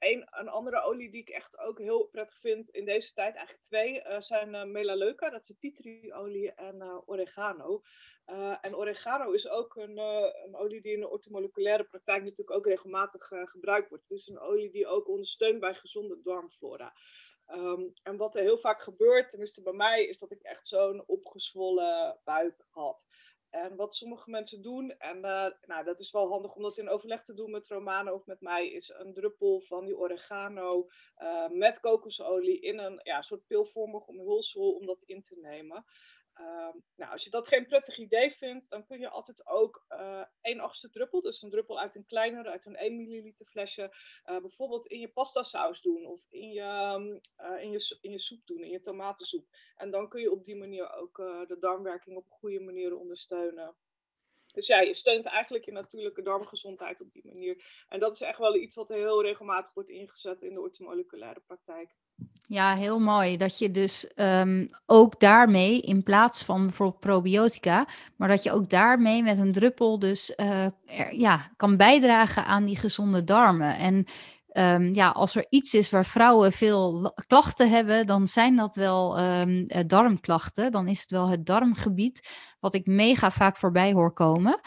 [0.00, 3.64] Een, een, andere olie die ik echt ook heel prettig vind in deze tijd, eigenlijk
[3.64, 7.82] twee, uh, zijn uh, melaleuca, dat is tea tree olie en uh, oregano.
[8.60, 13.26] en oregano is ook een, een, olie die in de ortomoleculaire praktijk natuurlijk ook regelmatig
[13.26, 14.08] gebruikt wordt.
[14.08, 16.92] Het is een olie die ook ondersteunt bij gezonde darmflora.
[17.54, 21.02] Um, en wat er heel vaak gebeurt, tenminste bij mij, is dat ik echt zo'n
[21.06, 23.06] opgezwollen buik had.
[23.50, 26.88] En wat sommige mensen doen, en uh, nou, dat is wel handig om dat in
[26.88, 31.48] overleg te doen met Romano of met mij, is een druppel van die oregano uh,
[31.48, 35.84] met kokosolie in een ja, soort pilvormig omhulsel om dat in te nemen.
[36.40, 40.24] Ehm, nou, als je dat geen prettig idee vindt, dan kun je altijd ook uh,
[40.40, 44.40] 1 achtste druppel, dus een druppel uit een kleinere, uit een 1 milliliter flesje, uh,
[44.40, 46.62] bijvoorbeeld in je pasta saus doen of in je,
[47.40, 49.46] uh, in, je, in je soep doen, in je tomatensoep.
[49.76, 53.76] En dan kun je op die manier ook de darmwerking op een goede manier ondersteunen.
[54.52, 57.84] Dus ja, je steunt eigenlijk je natuurlijke darmgezondheid op die manier.
[57.88, 61.94] En dat is echt wel iets wat heel regelmatig wordt ingezet in de ortomoleculaire praktijk.
[62.42, 63.36] Ja, heel mooi.
[63.36, 68.70] Dat je dus um, ook daarmee, in plaats van bijvoorbeeld probiotica, maar dat je ook
[68.70, 70.72] daarmee met een druppel dus er,
[71.10, 73.76] ja, kan bijdragen aan die gezonde darmen.
[73.76, 74.04] En
[74.52, 79.20] um, ja, als er iets is waar vrouwen veel klachten hebben, dan zijn dat wel
[79.20, 80.72] um, darmklachten.
[80.72, 82.28] Dan is het wel het darmgebied,
[82.60, 84.60] wat ik mega vaak voorbij hoor komen.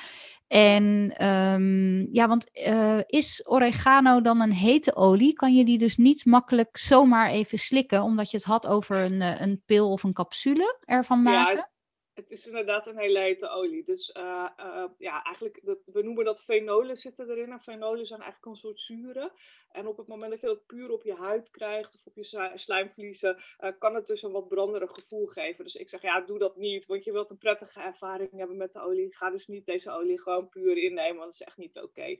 [0.54, 5.34] En um, ja, want uh, is oregano dan een hete olie?
[5.34, 9.22] Kan je die dus niet makkelijk zomaar even slikken, omdat je het had over een,
[9.22, 11.56] eh, een pil of een capsule ervan maken?
[11.56, 11.70] Ja,
[12.14, 13.84] het is inderdaad een hele hete olie.
[13.84, 17.52] Dus uh, uh, ja, eigenlijk, we noemen dat fenolen zitten erin.
[17.52, 19.32] En fenolen zijn eigenlijk een soort zuren.
[19.72, 22.52] En op het moment dat je dat puur op je huid krijgt of op je
[22.54, 25.64] slijmvliezen, uh, kan het dus een wat branderig gevoel geven.
[25.64, 28.72] Dus ik zeg, ja, doe dat niet, want je wilt een prettige ervaring hebben met
[28.72, 29.16] de olie.
[29.16, 32.18] Ga dus niet deze olie gewoon puur innemen, want dat is echt niet oké.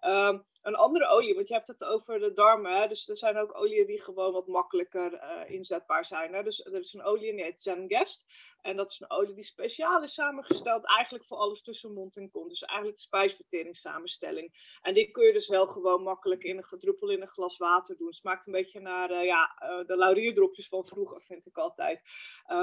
[0.00, 2.88] Um, een andere olie, want je hebt het over de darmen.
[2.88, 6.34] Dus er zijn ook oliën die gewoon wat makkelijker uh, inzetbaar zijn.
[6.34, 6.42] Hè?
[6.42, 8.26] Dus er is een olie die heet Zengest.
[8.60, 12.30] En dat is een olie die speciaal is samengesteld eigenlijk voor alles tussen mond en
[12.30, 12.48] kont.
[12.48, 14.78] Dus eigenlijk de spijsverteringssamenstelling.
[14.82, 17.96] En die kun je dus wel gewoon makkelijk in een druppel in een glas water
[17.96, 18.12] doen.
[18.12, 22.00] Smaakt een beetje naar uh, ja, uh, de laurierdropjes van vroeger, vind ik altijd.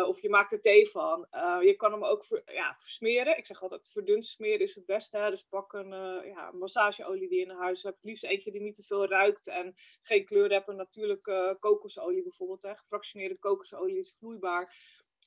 [0.08, 1.28] of je maakt er thee van.
[1.62, 3.38] je kan hem ook ver, ja, versmeren.
[3.38, 5.18] Ik zeg altijd verdund smeren is het beste.
[5.18, 5.30] Hè?
[5.30, 5.90] Dus pak een
[6.26, 8.04] ja, massageolie die je in huis hebt.
[8.04, 10.68] Liefst eentje die niet te veel ruikt en geen kleur hebt.
[10.68, 12.64] Een natuurlijke kokosolie bijvoorbeeld.
[12.64, 12.76] Hè?
[12.76, 14.76] Gefractioneerde kokosolie is vloeibaar.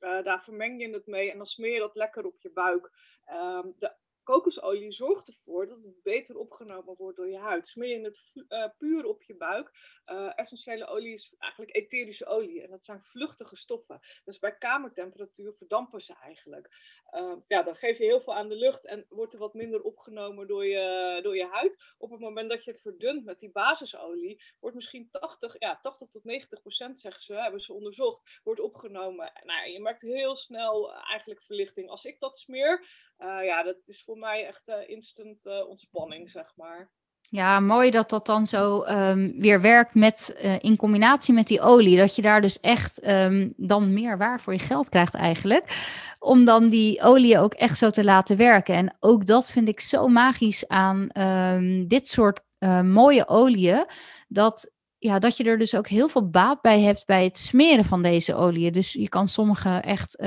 [0.00, 2.90] Uh, daar vermeng je het mee en dan smeer je dat lekker op je buik.
[3.30, 3.94] Um, de
[4.26, 7.68] kokosolie zorgt ervoor dat het beter opgenomen wordt door je huid.
[7.68, 9.70] Smeer je het uh, puur op je buik.
[10.06, 14.00] Uh, essentiële olie is eigenlijk etherische olie en dat zijn vluchtige stoffen.
[14.24, 16.68] Dus bij kamertemperatuur verdampen ze eigenlijk.
[17.14, 19.82] Uh, ja, dan geef je heel veel aan de lucht en wordt er wat minder
[19.82, 21.94] opgenomen door je, door je huid.
[21.98, 26.08] Op het moment dat je het verdunt met die basisolie, wordt misschien 80, ja, 80
[26.08, 29.32] tot 90 procent, zeggen ze, hebben ze onderzocht, wordt opgenomen.
[29.44, 31.88] Nou, je merkt heel snel eigenlijk verlichting.
[31.88, 32.86] Als ik dat smeer,
[33.18, 36.90] ja, dat is voor mij echt instant ontspanning, zeg maar.
[37.28, 41.96] Ja, mooi dat dat dan zo um, weer werkt met, in combinatie met die olie.
[41.96, 45.94] Dat je daar dus echt um, dan meer waar voor je geld krijgt eigenlijk.
[46.18, 48.74] Om dan die olie ook echt zo te laten werken.
[48.74, 52.40] En ook dat vind ik zo magisch aan um, dit soort
[52.82, 53.86] mooie oliën.
[54.28, 57.84] Dat, ja, dat je er dus ook heel veel baat bij hebt bij het smeren
[57.84, 58.72] van deze oliën.
[58.72, 60.18] Dus je kan sommige echt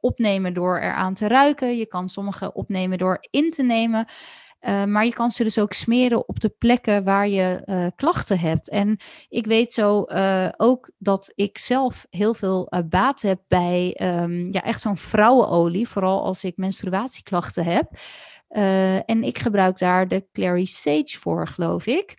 [0.00, 1.76] opnemen door eraan te ruiken.
[1.76, 4.06] Je kan sommige opnemen door in te nemen.
[4.60, 8.38] Uh, maar je kan ze dus ook smeren op de plekken waar je uh, klachten
[8.38, 8.68] hebt.
[8.68, 8.96] En
[9.28, 14.62] ik weet zo uh, ook dat ik zelf heel veel baat heb bij um, ja,
[14.62, 15.88] echt zo'n vrouwenolie.
[15.88, 17.90] Vooral als ik menstruatieklachten heb.
[19.06, 22.14] En ik gebruik daar de Clary Sage voor, geloof ik.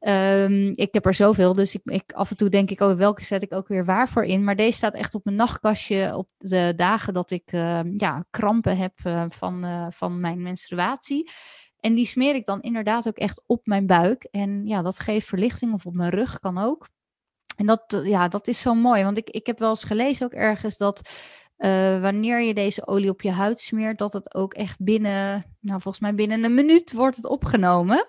[0.00, 3.24] Um, ik heb er zoveel, dus ik, ik, af en toe denk ik, oh, welke
[3.24, 4.44] zet ik ook weer waar voor in.
[4.44, 7.50] Maar deze staat echt op mijn nachtkastje op de dagen dat ik
[7.96, 8.92] ja, krampen heb
[9.28, 11.30] van, van mijn menstruatie.
[11.80, 14.24] En die smeer ik dan inderdaad ook echt op mijn buik.
[14.30, 16.88] En ja, dat geeft verlichting of op mijn rug kan ook.
[17.56, 19.04] En dat, ja, dat is zo mooi.
[19.04, 21.10] Want ik, ik heb wel eens gelezen ook ergens dat
[21.64, 25.80] uh, wanneer je deze olie op je huid smeert, dat het ook echt binnen, nou
[25.80, 28.08] volgens mij binnen een minuut wordt het opgenomen.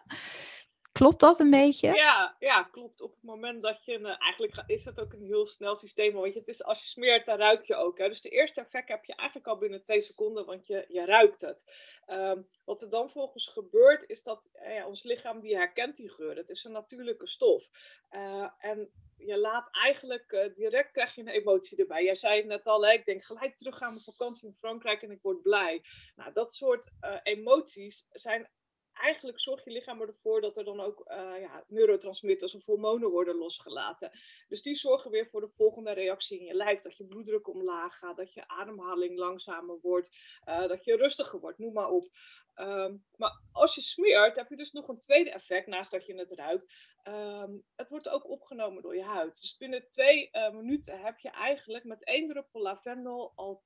[1.00, 1.94] Klopt dat een beetje?
[1.94, 3.02] Ja, ja klopt.
[3.02, 6.14] Op het moment dat je, uh, eigenlijk is het ook een heel snel systeem.
[6.14, 7.98] Want je, het is, als je smeert, dan ruik je ook.
[7.98, 8.08] Hè?
[8.08, 11.42] Dus de eerste effect heb je eigenlijk al binnen twee seconden, want je, je ruikt
[11.42, 11.64] het.
[12.08, 16.36] Um, wat er dan volgens gebeurt, is dat uh, ons lichaam die herkent die geur.
[16.36, 17.70] Het is een natuurlijke stof.
[18.12, 22.04] Uh, en je laat eigenlijk direct krijg je een emotie erbij.
[22.04, 25.12] Jij zei het net al, ik denk gelijk terug aan mijn vakantie in Frankrijk en
[25.12, 25.84] ik word blij.
[26.16, 26.92] Nou, dat soort
[27.24, 28.50] emoties zijn
[28.96, 33.36] eigenlijk zorgt je lichaam ervoor dat er dan ook uh, ja, neurotransmitters of hormonen worden
[33.36, 34.12] losgelaten.
[34.48, 36.80] Dus die zorgen weer voor de volgende reactie in je lijf.
[36.80, 40.18] Dat je bloeddruk omlaag gaat, dat je ademhaling langzamer wordt,
[40.50, 42.10] uh, dat je rustiger wordt, noem maar op.
[42.56, 46.16] Um, maar als je smeert, heb je dus nog een tweede effect, naast dat je
[46.16, 46.94] het ruikt.
[47.08, 49.42] Um, het wordt ook opgenomen door je huid.
[49.42, 53.62] Dus binnen twee uh, minuten heb je eigenlijk met één druppel lavendel al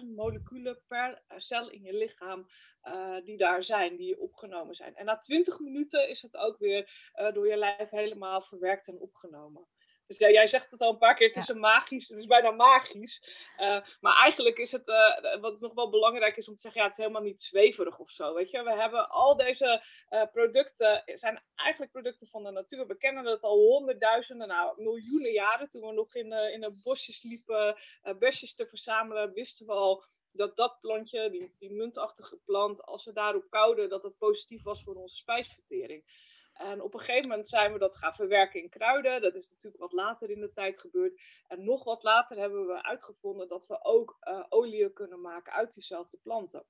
[0.00, 2.46] 10.000 moleculen per cel in je lichaam
[2.84, 4.96] uh, die daar zijn, die opgenomen zijn.
[4.96, 9.66] En na 20 minuten is het ook weer door je lijf helemaal verwerkt en opgenomen.
[10.06, 12.26] Dus ja, jij zegt het al een paar keer, het is een magisch, het is
[12.26, 13.24] bijna magisch.
[13.58, 16.86] Uh, maar eigenlijk is het, uh, wat nog wel belangrijk is om te zeggen, ja,
[16.86, 18.62] het is helemaal niet zweverig of zo, weet je.
[18.62, 22.86] We hebben al deze uh, producten, zijn eigenlijk producten van de natuur.
[22.86, 25.68] We kennen het al honderdduizenden, nou miljoenen jaren.
[25.68, 27.76] Toen we nog in, in een bosjes liepen,
[28.18, 33.12] besjes te verzamelen, wisten we al dat dat plantje, die, die muntachtige plant, als we
[33.12, 36.04] daarop kouden, dat het positief was voor onze spijsvertering.
[36.52, 39.22] En op een gegeven moment zijn we dat gaan verwerken in kruiden.
[39.22, 41.20] Dat is natuurlijk wat later in de tijd gebeurd.
[41.48, 44.16] En nog wat later hebben we uitgevonden dat we ook
[44.50, 46.64] uh, kunnen maken uit diezelfde planten.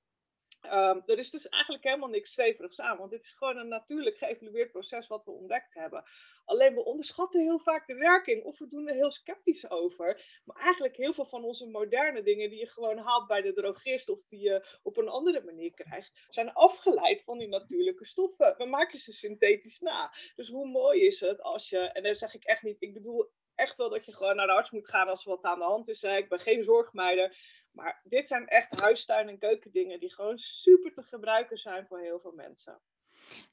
[0.65, 4.17] Um, er is dus eigenlijk helemaal niks zweverigs aan, want dit is gewoon een natuurlijk
[4.17, 6.03] geëvalueerd proces wat we ontdekt hebben.
[6.45, 10.41] Alleen we onderschatten heel vaak de werking of we doen er heel sceptisch over.
[10.45, 14.09] Maar eigenlijk heel veel van onze moderne dingen die je gewoon haalt bij de drogist
[14.09, 18.55] of die je op een andere manier krijgt, zijn afgeleid van die natuurlijke stoffen.
[18.57, 20.13] We maken ze synthetisch na.
[20.35, 23.31] Dus hoe mooi is het als je, en dat zeg ik echt niet, ik bedoel
[23.55, 25.65] echt wel dat je gewoon naar de arts moet gaan als er wat aan de
[25.65, 26.01] hand is.
[26.01, 26.17] Hè.
[26.17, 27.37] Ik ben geen zorgmeider.
[27.73, 32.19] Maar dit zijn echt huistuin- en keukendingen die gewoon super te gebruiken zijn voor heel
[32.19, 32.81] veel mensen.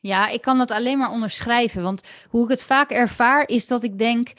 [0.00, 1.83] Ja, ik kan dat alleen maar onderschrijven.
[1.83, 4.33] Want hoe ik het vaak ervaar is dat ik denk.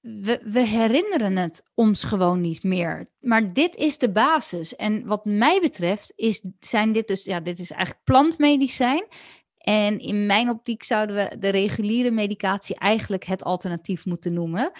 [0.00, 3.10] We, we, herinneren het ons gewoon niet meer.
[3.20, 4.76] Maar dit is de basis.
[4.76, 9.06] En wat mij betreft is, zijn dit dus, ja, dit is eigenlijk plantmedicijn.
[9.58, 14.72] En in mijn optiek zouden we de reguliere medicatie eigenlijk het alternatief moeten noemen.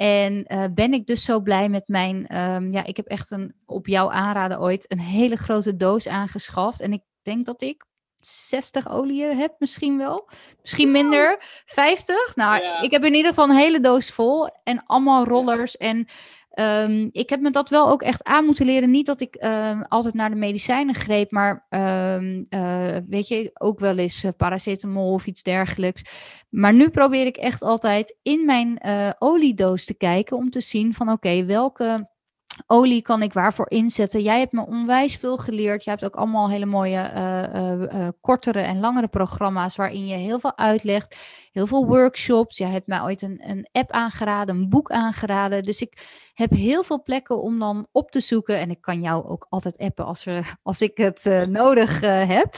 [0.00, 2.36] En uh, ben ik dus zo blij met mijn.
[2.38, 6.80] Um, ja, ik heb echt een, op jouw aanraden ooit een hele grote doos aangeschaft.
[6.80, 7.84] En ik denk dat ik
[8.16, 10.28] 60 olieën heb, misschien wel.
[10.60, 11.38] Misschien minder.
[11.64, 12.36] 50.
[12.36, 12.80] Nou, ja.
[12.80, 14.48] ik heb in ieder geval een hele doos vol.
[14.64, 15.76] En allemaal rollers.
[15.76, 16.08] En
[16.54, 18.90] Um, ik heb me dat wel ook echt aan moeten leren.
[18.90, 23.78] Niet dat ik uh, altijd naar de medicijnen greep, maar um, uh, weet je, ook
[23.78, 26.02] wel eens uh, paracetamol of iets dergelijks.
[26.48, 30.94] Maar nu probeer ik echt altijd in mijn eh, oliedoos te kijken om te zien
[30.94, 32.08] van oké, welke
[32.66, 34.22] olie kan ik waarvoor inzetten?
[34.22, 35.84] Jij hebt me onwijs veel geleerd.
[35.84, 40.38] Je hebt ook allemaal hele mooie uh, uh, kortere en langere programma's waarin je heel
[40.38, 41.16] veel uitlegt.
[41.52, 42.58] Heel veel workshops.
[42.58, 45.64] Jij hebt mij ooit een, een app aangeraden, een boek aangeraden.
[45.64, 48.58] Dus ik heb heel veel plekken om dan op te zoeken.
[48.58, 52.56] En ik kan jou ook altijd appen als, we, als ik het nodig heb.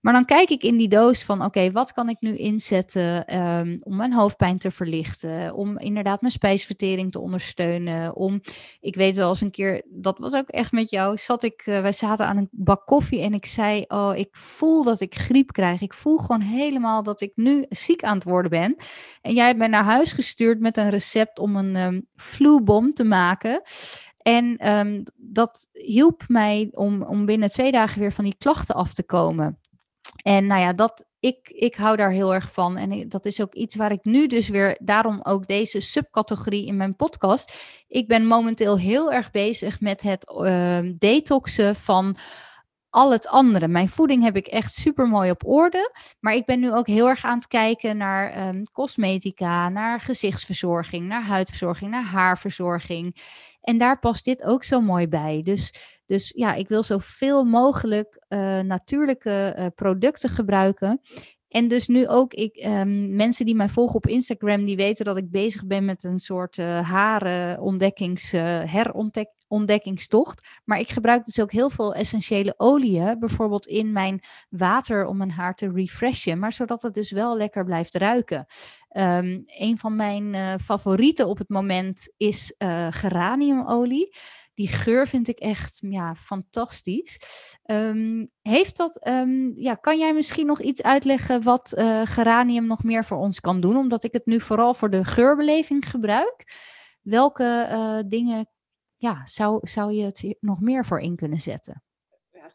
[0.00, 3.78] Maar dan kijk ik in die doos van, oké, wat kan ik nu inzetten um,
[3.82, 8.40] om mijn hoofdpijn te verlichten, om inderdaad mijn spijsvertering te ondersteunen, om,
[8.80, 11.80] ik weet wel eens een keer, dat was ook echt met jou, zat ik, uh,
[11.80, 15.52] wij zaten aan een bak koffie en ik zei, oh, ik voel dat ik griep
[15.52, 15.80] krijg.
[15.80, 18.76] Ik voel gewoon helemaal dat ik nu ziek aan het worden ben.
[19.20, 23.62] En jij hebt mij naar huis gestuurd met een recept om een um, te maken.
[24.18, 28.94] En um, dat hielp mij om, om binnen twee dagen weer van die klachten af
[28.94, 29.58] te komen.
[30.28, 32.76] En nou ja, dat, ik, ik hou daar heel erg van.
[32.76, 36.76] En dat is ook iets waar ik nu dus weer, daarom ook deze subcategorie in
[36.76, 37.52] mijn podcast.
[37.86, 42.16] Ik ben momenteel heel erg bezig met het uh, detoxen van
[42.90, 43.68] al het andere.
[43.68, 45.92] Mijn voeding heb ik echt super mooi op orde.
[46.20, 51.06] Maar ik ben nu ook heel erg aan het kijken naar um, cosmetica, naar gezichtsverzorging,
[51.06, 53.16] naar huidverzorging, naar haarverzorging.
[53.68, 55.40] En daar past dit ook zo mooi bij.
[55.44, 55.72] Dus,
[56.06, 61.00] dus ja, ik wil zoveel mogelijk uh, natuurlijke uh, producten gebruiken.
[61.48, 65.16] En dus nu ook, ik, um, mensen die mij volgen op Instagram, die weten dat
[65.16, 66.58] ik bezig ben met een soort
[69.48, 70.40] uh.
[70.64, 75.30] Maar ik gebruik dus ook heel veel essentiële oliën, bijvoorbeeld in mijn water om mijn
[75.30, 78.46] haar te refreshen, maar zodat het dus wel lekker blijft ruiken.
[78.92, 84.16] Um, een van mijn uh, favorieten op het moment is uh, geraniumolie.
[84.54, 87.20] Die geur vind ik echt ja, fantastisch.
[87.64, 92.82] Um, heeft dat, um, ja, kan jij misschien nog iets uitleggen wat uh, geranium nog
[92.82, 93.76] meer voor ons kan doen?
[93.76, 96.44] Omdat ik het nu vooral voor de geurbeleving gebruik.
[97.02, 98.50] Welke dingen
[98.96, 101.82] ja, zou, zou je het nog meer voor in kunnen zetten?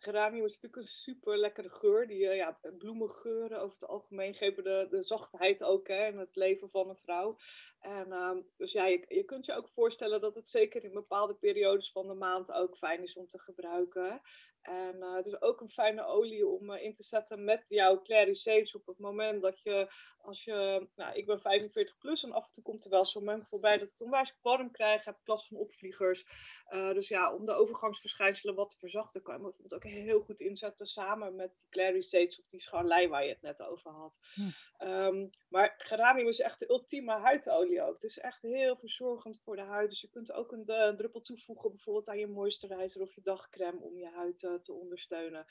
[0.04, 2.08] Geranium is natuurlijk een super lekkere geur.
[2.08, 6.36] Die uh, ja, bloemengeuren over het algemeen geven de, de zachtheid ook hè, in het
[6.36, 7.38] leven van een vrouw.
[7.80, 11.92] En uh, dus ja, je, kunt je ook voorstellen dat het zeker in bepaalde periodes
[11.92, 14.22] van de maand ook fijn is om te gebruiken.
[14.64, 18.02] En uh, het is ook een fijne olie om uh, in te zetten met jouw
[18.32, 22.46] sage op het moment dat je, als je, nou ik ben 45 plus en af
[22.46, 25.48] en toe komt er wel zo'n moment voorbij dat ik onwijs warm krijg, heb last
[25.48, 26.26] van opvliegers.
[26.70, 30.40] Uh, dus ja, om de overgangsverschijnselen wat te verzachten kan je bijvoorbeeld ook heel goed
[30.40, 34.20] inzetten samen met die sage of die scharlei waar je het net over had.
[34.34, 34.50] Hm.
[34.86, 37.94] Um, maar geranium is echt de ultieme huidolie ook.
[37.94, 39.90] Het is echt heel verzorgend voor de huid.
[39.90, 43.80] Dus je kunt ook een, een druppel toevoegen bijvoorbeeld aan je moisturizer of je dagcreme
[43.80, 45.46] om je huid te ondersteunen.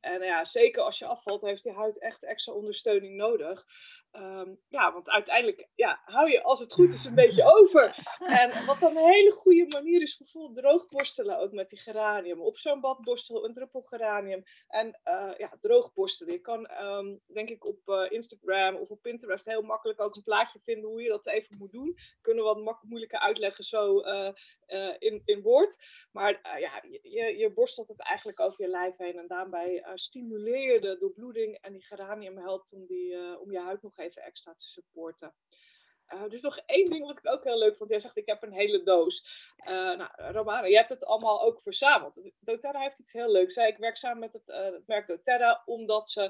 [0.00, 3.64] En ja, zeker als je afvalt, heeft die huid echt extra ondersteuning nodig.
[4.10, 7.96] Ehm, ja, want uiteindelijk ja, hou je als het goed is een beetje over.
[8.18, 12.40] En wat dan een hele goede manier is, bijvoorbeeld droogborstelen ook met die geranium.
[12.40, 14.42] Op zo'n badborstel een druppel geranium.
[14.68, 16.32] En uh, ja, droogborstelen.
[16.32, 20.22] Je kan ehm, denk ik op uh, Instagram of op Pinterest heel makkelijk ook een
[20.22, 21.96] plaatje vinden hoe je dat even moet doen.
[22.20, 24.30] Kunnen we wat moeilijker uitleggen zo uh,
[24.98, 25.76] in, in woord.
[26.12, 29.18] Maar ja, je, je borstelt het eigenlijk over je lijf heen.
[29.18, 31.58] En daarbij stimuleer je de doorbloeding.
[31.60, 35.34] En die geranium helpt om, die, om je huid nog even extra te supporten.
[36.14, 37.90] Uh, dus nog één ding wat ik ook heel leuk vond.
[37.90, 39.26] Jij zegt, ik heb een hele doos.
[39.58, 42.30] Uh, nou, Romana, je hebt het allemaal ook verzameld.
[42.40, 43.56] doTERRA heeft iets heel leuks.
[43.56, 46.22] Ik werk samen met het, het merk doTERRA, omdat ze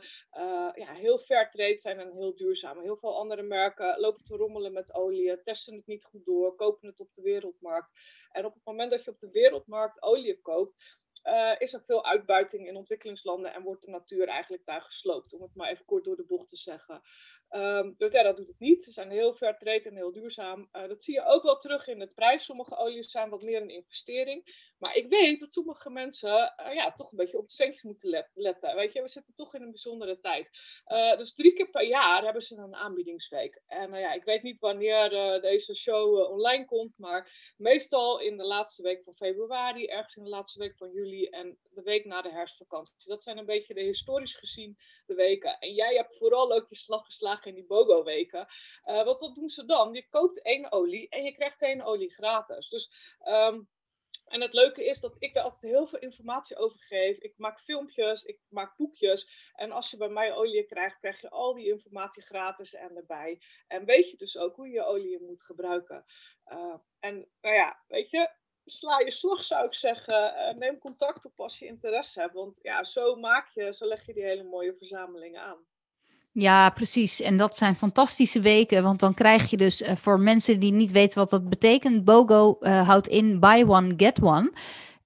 [0.74, 2.80] ja, heel fair trade zijn en heel duurzaam.
[2.80, 6.88] Heel veel andere merken lopen te rommelen met olie, testen het niet goed door, kopen
[6.88, 7.92] het op de wereldmarkt.
[8.30, 10.96] En op het moment dat je op de wereldmarkt olie koopt,
[11.58, 15.54] is er veel uitbuiting in ontwikkelingslanden en wordt de natuur eigenlijk daar gesloopt, om het
[15.54, 17.02] maar even kort door de bocht te zeggen.
[17.50, 18.82] Um, doTERRA doet het niet.
[18.82, 20.68] Ze zijn heel fair en heel duurzaam.
[20.72, 22.44] Uh, dat zie je ook wel terug in de prijs.
[22.44, 24.66] Sommige olies zijn wat meer een investering.
[24.78, 28.26] Maar ik weet dat sommige mensen uh, ja, toch een beetje op de centjes moeten
[28.34, 28.76] letten.
[28.76, 30.50] Weet je, we zitten toch in een bijzondere tijd.
[30.86, 33.62] Uh, dus drie keer per jaar hebben ze een aanbiedingsweek.
[33.66, 36.98] En ja, ik weet niet wanneer deze show online komt.
[36.98, 41.24] Maar meestal in de laatste week van februari, ergens in de laatste week van juli
[41.24, 42.94] en de week na de herfstvakantie.
[42.98, 44.76] Dat zijn een beetje de historisch gezien
[45.14, 45.58] weken.
[45.58, 48.46] En jij hebt vooral ook je slag geslagen in die BOGO-weken.
[48.84, 49.92] Uh, wat, wat doen ze dan?
[49.92, 52.68] Je koopt één olie en je krijgt één olie gratis.
[52.68, 52.92] Dus...
[53.24, 53.68] Um,
[54.28, 57.18] en het leuke is dat ik daar altijd heel veel informatie over geef.
[57.18, 59.52] Ik maak filmpjes, ik maak boekjes.
[59.54, 63.40] En als je bij mij olie krijgt, krijg je al die informatie gratis en erbij.
[63.66, 66.04] En weet je dus ook hoe je olie moet gebruiken.
[66.46, 68.30] Uh, en nou ja, weet je,
[68.68, 70.14] sla je slag, zou ik zeggen.
[70.14, 72.34] Uh, neem contact op als je interesse hebt.
[72.34, 75.58] Want ja, zo maak je, zo leg je die hele mooie verzamelingen aan.
[76.32, 77.20] Ja, precies.
[77.20, 80.90] En dat zijn fantastische weken, want dan krijg je dus uh, voor mensen die niet
[80.90, 84.52] weten wat dat betekent, BOGO uh, houdt in buy one, get one.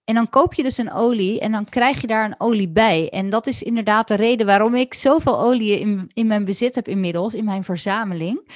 [0.05, 3.11] En dan koop je dus een olie en dan krijg je daar een olie bij.
[3.11, 6.89] En dat is inderdaad de reden waarom ik zoveel olie in, in mijn bezit heb
[6.89, 8.51] inmiddels, in mijn verzameling.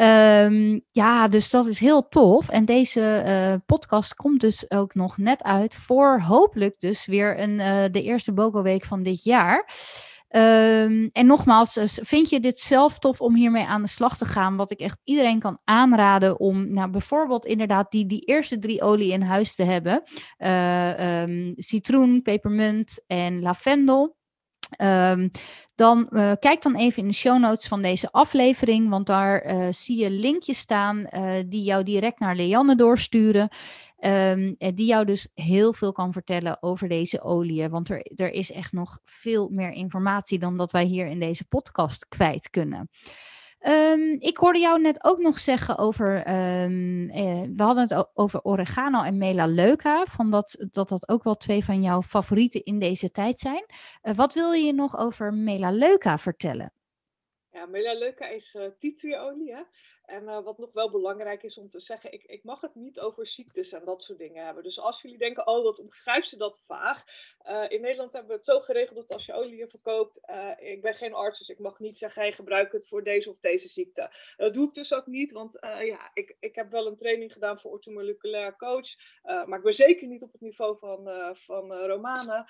[0.00, 2.48] Um, ja, dus dat is heel tof.
[2.48, 7.58] En deze uh, podcast komt dus ook nog net uit voor hopelijk dus weer een,
[7.58, 9.70] uh, de eerste BOGO-week van dit jaar.
[10.30, 14.24] Um, en nogmaals, dus vind je dit zelf tof om hiermee aan de slag te
[14.24, 14.56] gaan?
[14.56, 19.12] Wat ik echt iedereen kan aanraden om nou, bijvoorbeeld inderdaad die, die eerste drie olie
[19.12, 20.02] in huis te hebben.
[21.28, 24.17] Um, citroen, pepermunt en lavendel.
[24.78, 25.30] Um,
[25.74, 29.66] dan uh, kijk dan even in de show notes van deze aflevering, want daar uh,
[29.70, 33.48] zie je linkjes staan uh, die jou direct naar Leanne doorsturen.
[34.00, 37.68] Um, die jou dus heel veel kan vertellen over deze olie.
[37.68, 41.44] Want er, er is echt nog veel meer informatie dan dat wij hier in deze
[41.48, 42.88] podcast kwijt kunnen.
[43.66, 48.42] Um, ik hoorde jou net ook nog zeggen over, um, eh, we hadden het over
[48.42, 53.10] oregano en melaleuca, van dat, dat dat ook wel twee van jouw favorieten in deze
[53.10, 53.64] tijd zijn.
[54.02, 56.72] Uh, wat wil je nog over melaleuca vertellen?
[57.50, 59.54] Ja, melaleuca is uh, tea tree olie.
[59.54, 59.62] Hè?
[60.08, 63.00] En uh, wat nog wel belangrijk is om te zeggen, ik, ik mag het niet
[63.00, 64.62] over ziektes en dat soort dingen hebben.
[64.62, 67.04] Dus als jullie denken, oh, wat omschrijft ze dat vaag?
[67.46, 70.82] Uh, in Nederland hebben we het zo geregeld dat als je olie verkoopt, uh, ik
[70.82, 73.68] ben geen arts, dus ik mag niet zeggen, hey, gebruik het voor deze of deze
[73.68, 74.10] ziekte.
[74.36, 77.58] Dat doe ik dus ook niet, want ja, ik, ik heb wel een training gedaan
[77.58, 78.88] voor orthomoleculair coach,
[79.22, 82.48] maar ik ben zeker niet op het niveau van, van Romana.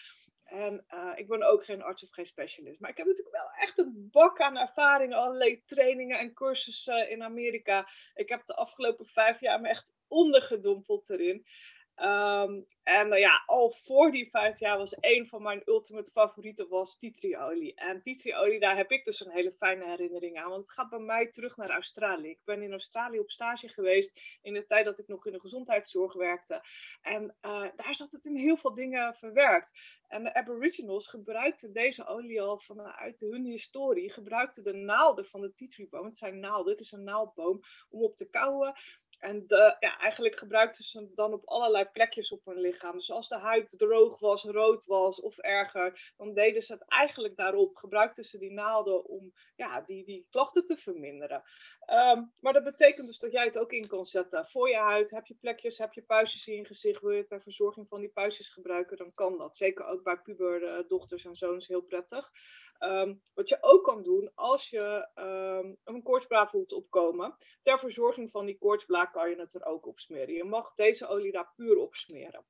[0.48, 2.80] En uh, ik ben ook geen arts of geen specialist.
[2.80, 5.14] Maar ik heb natuurlijk wel echt een bak aan ervaring.
[5.14, 7.88] Allerlei trainingen en cursussen in Amerika.
[8.14, 11.46] Ik heb de afgelopen vijf jaar me echt ondergedompeld erin.
[12.02, 16.68] Um, en uh, ja, al voor die vijf jaar was een van mijn ultimate favorieten
[16.68, 17.74] was titriolie.
[17.74, 20.50] En titriolie, daar heb ik dus een hele fijne herinnering aan.
[20.50, 22.28] Want het gaat bij mij terug naar Australië.
[22.28, 25.40] Ik ben in Australië op stage geweest in de tijd dat ik nog in de
[25.40, 26.64] gezondheidszorg werkte.
[27.02, 29.96] En uh, daar zat het in heel veel dingen verwerkt.
[30.08, 34.12] En de Aboriginals gebruikten deze olie al vanuit hun historie.
[34.12, 36.04] Gebruikten de naalden van de titrieboom.
[36.04, 38.74] Het zijn naalden, het is een naaldboom, om op te kauwen.
[39.18, 39.44] En
[39.80, 42.92] ja, eigenlijk gebruikten ze dan op allerlei plekjes op hun lichaam.
[42.92, 47.36] Dus als de huid droog was, rood was of erger, dan deden ze het eigenlijk
[47.36, 47.76] daarop.
[47.76, 51.42] Gebruikten ze die naalden om ja, die, die klachten te verminderen.
[51.90, 55.10] Um, maar dat betekent dus dat jij het ook in kan zetten voor je huid.
[55.10, 58.08] Heb je plekjes, heb je puistjes in je gezicht, wil je ter verzorging van die
[58.08, 59.56] puistjes gebruiken, dan kan dat.
[59.56, 62.30] Zeker ook bij puberdochters en zoons heel prettig.
[62.80, 68.30] Um, wat je ook kan doen als je um, een koortsblaar voelt opkomen, ter verzorging
[68.30, 70.34] van die koortsblaar kan je het er ook op smeren.
[70.34, 72.44] Je mag deze olie daar puur op smeren.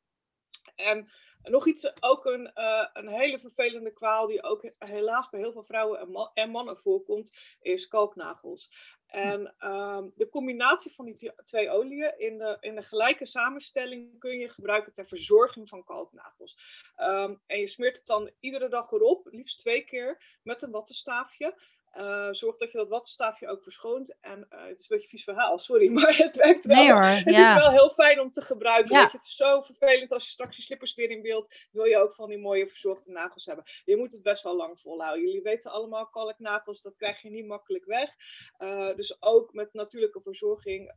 [0.74, 1.10] En
[1.42, 5.62] nog iets, ook een, uh, een hele vervelende kwaal die ook helaas bij heel veel
[5.62, 8.70] vrouwen en, en mannen voorkomt, is kalknagels.
[9.08, 14.38] En um, de combinatie van die twee oliën in de, in de gelijke samenstelling kun
[14.38, 16.58] je gebruiken ter verzorging van kalknagels.
[16.98, 21.54] Um, en je smeert het dan iedere dag erop, liefst twee keer, met een wattenstaafje.
[21.96, 24.16] Uh, zorg dat je dat wattenstaafje ook verschoont.
[24.20, 26.76] En uh, het is een beetje een vies verhaal, sorry, maar het werkt wel.
[26.76, 27.56] Nee hoor, het ja.
[27.56, 28.94] is wel heel fijn om te gebruiken.
[28.94, 29.00] Ja.
[29.00, 31.54] Weet je, het is zo vervelend als je straks je slippers weer in beeld.
[31.70, 33.64] Wil je ook van die mooie verzorgde nagels hebben.
[33.84, 35.26] Je moet het best wel lang volhouden.
[35.26, 38.14] Jullie weten allemaal, kalknagels, dat krijg je niet makkelijk weg.
[38.58, 40.92] Uh, dus ook met natuurlijke verzorging.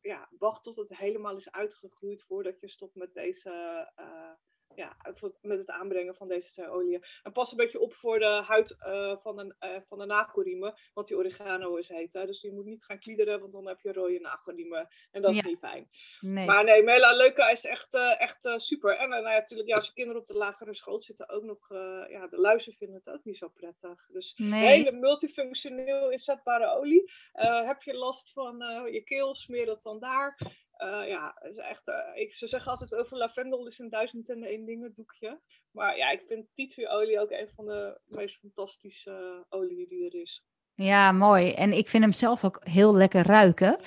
[0.00, 3.90] ja, wacht tot het helemaal is uitgegroeid voordat je stopt met deze
[4.74, 4.96] ja,
[5.40, 7.04] met het aanbrengen van deze twee oliën.
[7.22, 10.74] En pas een beetje op voor de huid uh, van, de, uh, van de nagelriemen,
[10.94, 12.12] want die oregano is heet.
[12.12, 12.26] Hè?
[12.26, 14.88] Dus je moet niet gaan kliederen, want dan heb je rode nagelriemen.
[15.10, 15.46] En dat is ja.
[15.46, 15.88] niet fijn.
[16.20, 16.46] Nee.
[16.46, 18.96] Maar nee, Mela Leuke is echt, uh, echt super.
[18.96, 21.68] En nou ja, natuurlijk, ja, als je kinderen op de lagere school zitten, ook nog,
[22.08, 24.06] ja, de luizen vinden het ook niet zo prettig.
[24.08, 24.66] Dus nee.
[24.66, 27.12] hele multifunctioneel inzetbare olie.
[27.64, 28.58] heb je last van
[28.92, 30.36] je keel, smeer dat dan daar.
[30.78, 34.42] Uh, ja, is echt, uh, ik, ze zeggen altijd over lavendel is een duizend en
[34.42, 35.40] één dingen doekje.
[35.70, 40.06] Maar ja, ik vind tea olie ook een van de meest fantastische uh, oliën die
[40.06, 40.44] er is.
[40.74, 41.52] Ja, mooi.
[41.52, 43.78] En ik vind hem zelf ook heel lekker ruiken.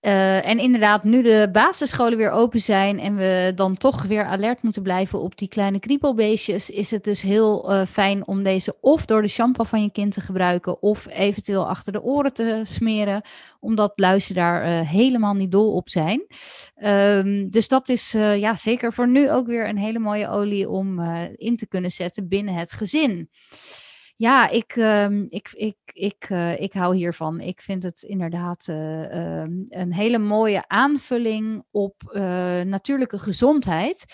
[0.00, 4.62] Uh, en inderdaad, nu de basisscholen weer open zijn en we dan toch weer alert
[4.62, 9.04] moeten blijven op die kleine kriepelbeestjes, is het dus heel uh, fijn om deze of
[9.04, 13.22] door de shampoo van je kind te gebruiken of eventueel achter de oren te smeren,
[13.60, 16.26] omdat luizen daar uh, helemaal niet dol op zijn.
[16.84, 21.00] Um, dus dat is ja, zeker voor nu ook weer een hele mooie olie om
[21.36, 23.30] in te kunnen zetten binnen het gezin.
[24.20, 27.40] Ja, ik, uh, ik, ik, ik, uh, ik hou hiervan.
[27.40, 34.04] Ik vind het inderdaad uh, uh, een hele mooie aanvulling op eh, natuurlijke gezondheid.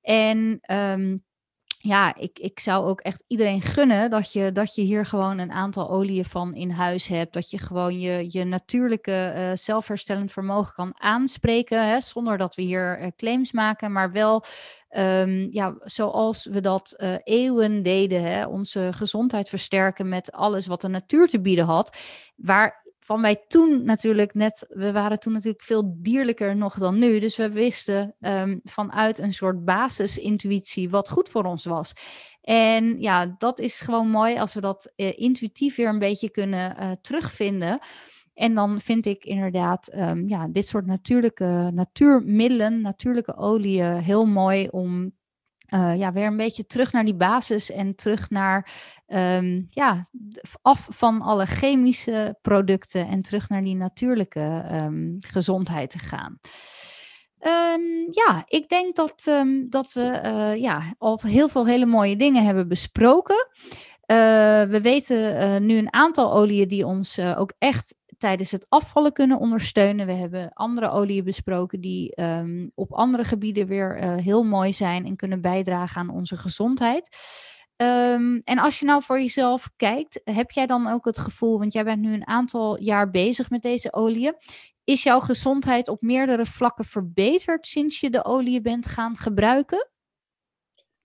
[0.00, 1.24] En um,
[1.78, 5.52] ja, ik, ik zou ook echt iedereen gunnen dat je, dat je hier gewoon een
[5.52, 7.32] aantal oliën van in huis hebt.
[7.32, 11.88] Dat je gewoon je, je natuurlijke zelfherstellend vermogen kan aanspreken.
[11.88, 14.44] Hè, zonder dat we hier claims maken, maar wel
[14.96, 18.22] um, ja, zoals we dat uh, eeuwen deden.
[18.22, 21.96] Hè, onze gezondheid versterken met alles wat de natuur te bieden had.
[22.36, 27.18] Waar van wij toen natuurlijk net, we waren toen natuurlijk veel dierlijker nog dan nu.
[27.18, 31.92] Dus we wisten um, vanuit een soort basisintuïtie wat goed voor ons was.
[32.40, 36.76] En ja, dat is gewoon mooi als we dat uh, intuïtief weer een beetje kunnen
[36.80, 37.78] uh, terugvinden.
[38.34, 44.68] En dan vind ik inderdaad um, ja, dit soort natuurlijke natuurmiddelen, natuurlijke oliën heel mooi
[44.68, 45.12] om
[45.74, 48.72] uh, ja, weer een beetje terug naar die basis en terug naar,
[49.06, 50.06] um, ja,
[50.62, 56.38] af van alle chemische producten en terug naar die natuurlijke um, gezondheid te gaan.
[58.10, 62.68] Ja, ik denk dat, dat we uh, ja, al heel veel hele mooie dingen hebben
[62.68, 63.48] besproken.
[64.06, 67.94] We weten nu een aantal oliën die ons ook echt
[68.24, 70.06] tijdens het afvallen kunnen ondersteunen.
[70.06, 75.06] We hebben andere oliën besproken die um, op andere gebieden weer uh, heel mooi zijn
[75.06, 77.08] en kunnen bijdragen aan onze gezondheid.
[77.76, 81.72] Um, en als je nou voor jezelf kijkt, heb jij dan ook het gevoel, want
[81.72, 84.34] jij bent nu een aantal jaar bezig met deze oliën,
[84.84, 89.88] is jouw gezondheid op meerdere vlakken verbeterd sinds je de oliën bent gaan gebruiken?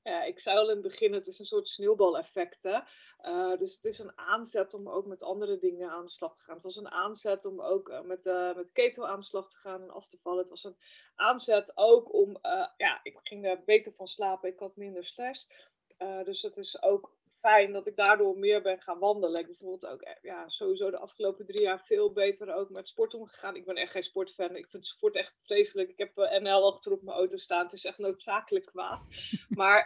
[0.04, 2.64] Ja, ik zei al in het begin, het is een soort sneeuwbaleffect.
[2.64, 2.80] Hè?
[3.22, 6.44] Uh, dus het is een aanzet om ook met andere dingen aan de slag te
[6.44, 6.54] gaan.
[6.56, 9.58] Het was een aanzet om ook uh, met, uh, met keto aan de slag te
[9.58, 10.40] gaan en af te vallen.
[10.40, 10.78] Het was een
[11.16, 12.38] aanzet ook om,
[12.78, 15.50] ja, ik ging er beter van slapen, ik had minder stress.
[16.24, 19.40] dus het is ook fijn dat ik daardoor meer ben gaan wandelen.
[19.40, 23.56] Ik bijvoorbeeld ook ja, sowieso de afgelopen drie jaar veel beter ook met sport omgegaan.
[23.56, 24.56] Ik ben echt geen sportfan.
[24.56, 25.90] Ik vind sport echt vreselijk.
[25.90, 27.64] Ik heb NL achter op mijn auto staan.
[27.64, 29.08] Het is echt noodzakelijk kwaad.
[29.60, 29.86] Maar,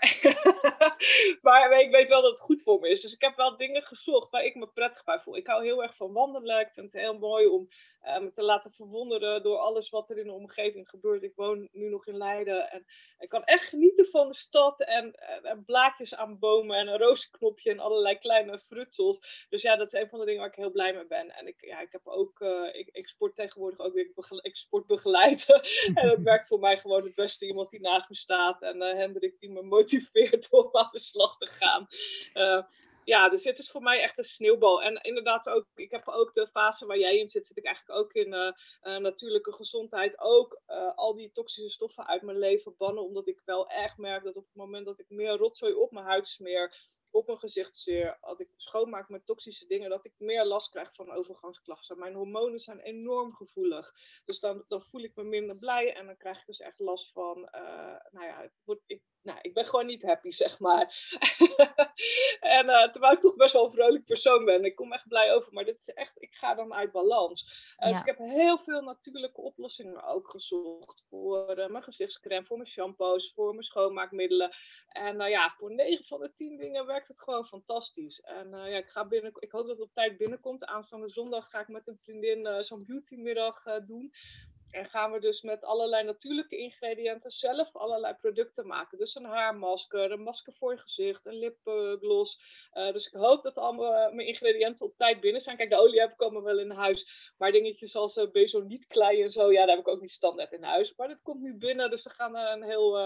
[1.41, 3.01] maar ik weet wel dat het goed voor me is.
[3.01, 5.37] Dus ik heb wel dingen gezocht waar ik me prettig bij voel.
[5.37, 6.59] Ik hou heel erg van wandelen.
[6.59, 7.69] Ik vind het heel mooi om
[8.03, 11.23] me te laten verwonderen door alles wat er in de omgeving gebeurt.
[11.23, 12.85] Ik woon nu nog in Leiden en
[13.19, 16.97] ik kan echt genieten van de stad en, en, en blaadjes aan bomen en een
[16.97, 19.45] rozenknopje en allerlei kleine frutsels.
[19.49, 21.31] Dus ja, dat is een van de dingen waar ik heel blij mee ben.
[21.31, 24.87] En ik, ja, ik heb ook, uh, ik, ik, sport tegenwoordig ook weer, ik, sport
[24.87, 25.45] begeleid.
[25.95, 27.47] en dat werkt voor mij gewoon het beste.
[27.47, 31.37] Iemand die naast me staat en uh, Hendrik die me motiveert om aan de slag
[31.37, 31.87] te gaan
[33.05, 34.81] ja, dus het is voor mij echt een sneeuwbal.
[34.81, 37.99] En inderdaad ook, ik heb ook de fase waar jij in zit, zit ik eigenlijk
[37.99, 38.51] ook in uh,
[38.83, 40.19] uh, natuurlijke gezondheid.
[40.19, 44.23] Ook uh, al die toxische stoffen uit mijn leven bannen, omdat ik wel echt merk
[44.23, 46.75] dat op het moment dat ik meer rotzooi op mijn huid smeer,
[47.11, 51.11] op mijn gezichtszeer, als ik schoonmaak met toxische dingen, dat ik meer last krijg van
[51.11, 51.99] overgangsklachten.
[51.99, 53.93] Mijn hormonen zijn enorm gevoelig.
[54.25, 57.11] Dus dan, dan voel ik me minder blij en dan krijg ik dus echt last
[57.11, 57.49] van,
[58.11, 58.49] nou ja,
[58.85, 61.15] ik, nou, ik ben gewoon niet happy, zeg maar.
[62.39, 64.63] en uh, terwijl ik toch best wel een vrolijk persoon ben.
[64.63, 67.71] Ik kom echt blij over, maar dit is echt, ik ga dan uit balans.
[67.79, 71.05] Uh, Dus ik heb heel veel natuurlijke oplossingen ook gezocht.
[71.09, 74.55] Voor uh, mijn gezichtscreme, voor mijn shampoos, voor mijn schoonmaakmiddelen.
[74.87, 78.21] En nou ja, voor 9 van de 10 dingen werkt het gewoon fantastisch.
[78.21, 80.65] En ja, ik, ga binnen, ik hoop dat het op tijd binnenkomt.
[80.65, 84.13] Aanstaande zondag ga ik met een vriendin zo'n beautymiddag doen.
[84.73, 88.97] En gaan we dus met allerlei natuurlijke ingrediënten zelf allerlei producten maken.
[88.97, 92.39] Dus een haarmasker, een masker voor je gezicht, een lipgloss.
[92.73, 95.57] Uh, dus ik hoop dat allemaal uh, mijn ingrediënten op tijd binnen zijn.
[95.57, 97.31] Kijk, de olie heb ik allemaal wel in huis.
[97.37, 100.63] Maar dingetjes als uh, klei en zo, ja, daar heb ik ook niet standaard in
[100.63, 100.93] huis.
[100.97, 102.97] Maar dit komt nu binnen, dus we gaan er een, heel,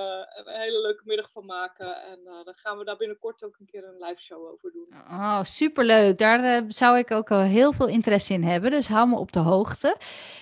[0.45, 2.03] hele leuke middag van maken.
[2.03, 4.87] En dan gaan we daar binnenkort ook een keer een live show over doen.
[5.09, 6.17] Oh, superleuk.
[6.17, 8.71] Daar zou ik ook heel veel interesse in hebben.
[8.71, 9.97] Dus hou me op de hoogte.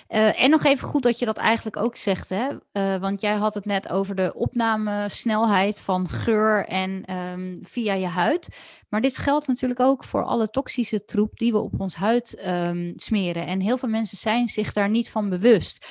[0.07, 2.47] en nog even goed dat dat je dat eigenlijk ook zegt, hè?
[2.73, 8.07] Uh, want jij had het net over de opnamesnelheid van geur en um, via je
[8.07, 8.57] huid.
[8.89, 12.93] Maar dit geldt natuurlijk ook voor alle toxische troep die we op ons huid um,
[12.95, 13.47] smeren.
[13.47, 15.85] En heel veel mensen zijn zich daar niet van bewust.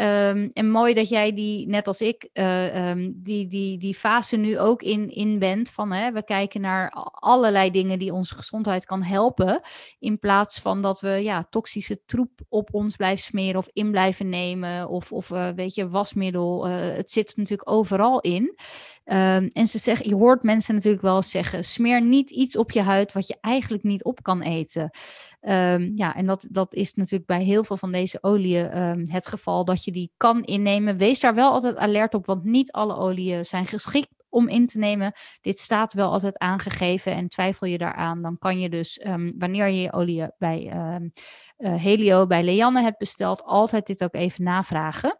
[0.00, 4.36] Um, en mooi dat jij die, net als ik, uh, um, die, die, die fase
[4.36, 5.70] nu ook in, in bent.
[5.70, 9.60] Van hè, we kijken naar allerlei dingen die onze gezondheid kan helpen.
[9.98, 14.28] In plaats van dat we ja, toxische troep op ons blijven smeren of in blijven
[14.28, 14.88] nemen.
[14.88, 16.68] Of, of uh, weet je, wasmiddel.
[16.68, 18.56] Uh, het zit natuurlijk overal in.
[19.10, 22.82] Um, en ze zeggen, je hoort mensen natuurlijk wel zeggen: smeer niet iets op je
[22.82, 24.90] huid wat je eigenlijk niet op kan eten.
[25.40, 29.26] Um, ja, en dat, dat is natuurlijk bij heel veel van deze oliën um, het
[29.26, 30.96] geval dat je die kan innemen.
[30.96, 34.78] Wees daar wel altijd alert op, want niet alle oliën zijn geschikt om in te
[34.78, 35.12] nemen.
[35.40, 39.04] Dit staat wel altijd aangegeven en twijfel je daaraan, dan kan je dus
[39.38, 40.96] wanneer je je olie bij uh,
[41.82, 45.18] Helio, bij Leanne hebt besteld, altijd dit ook even navragen.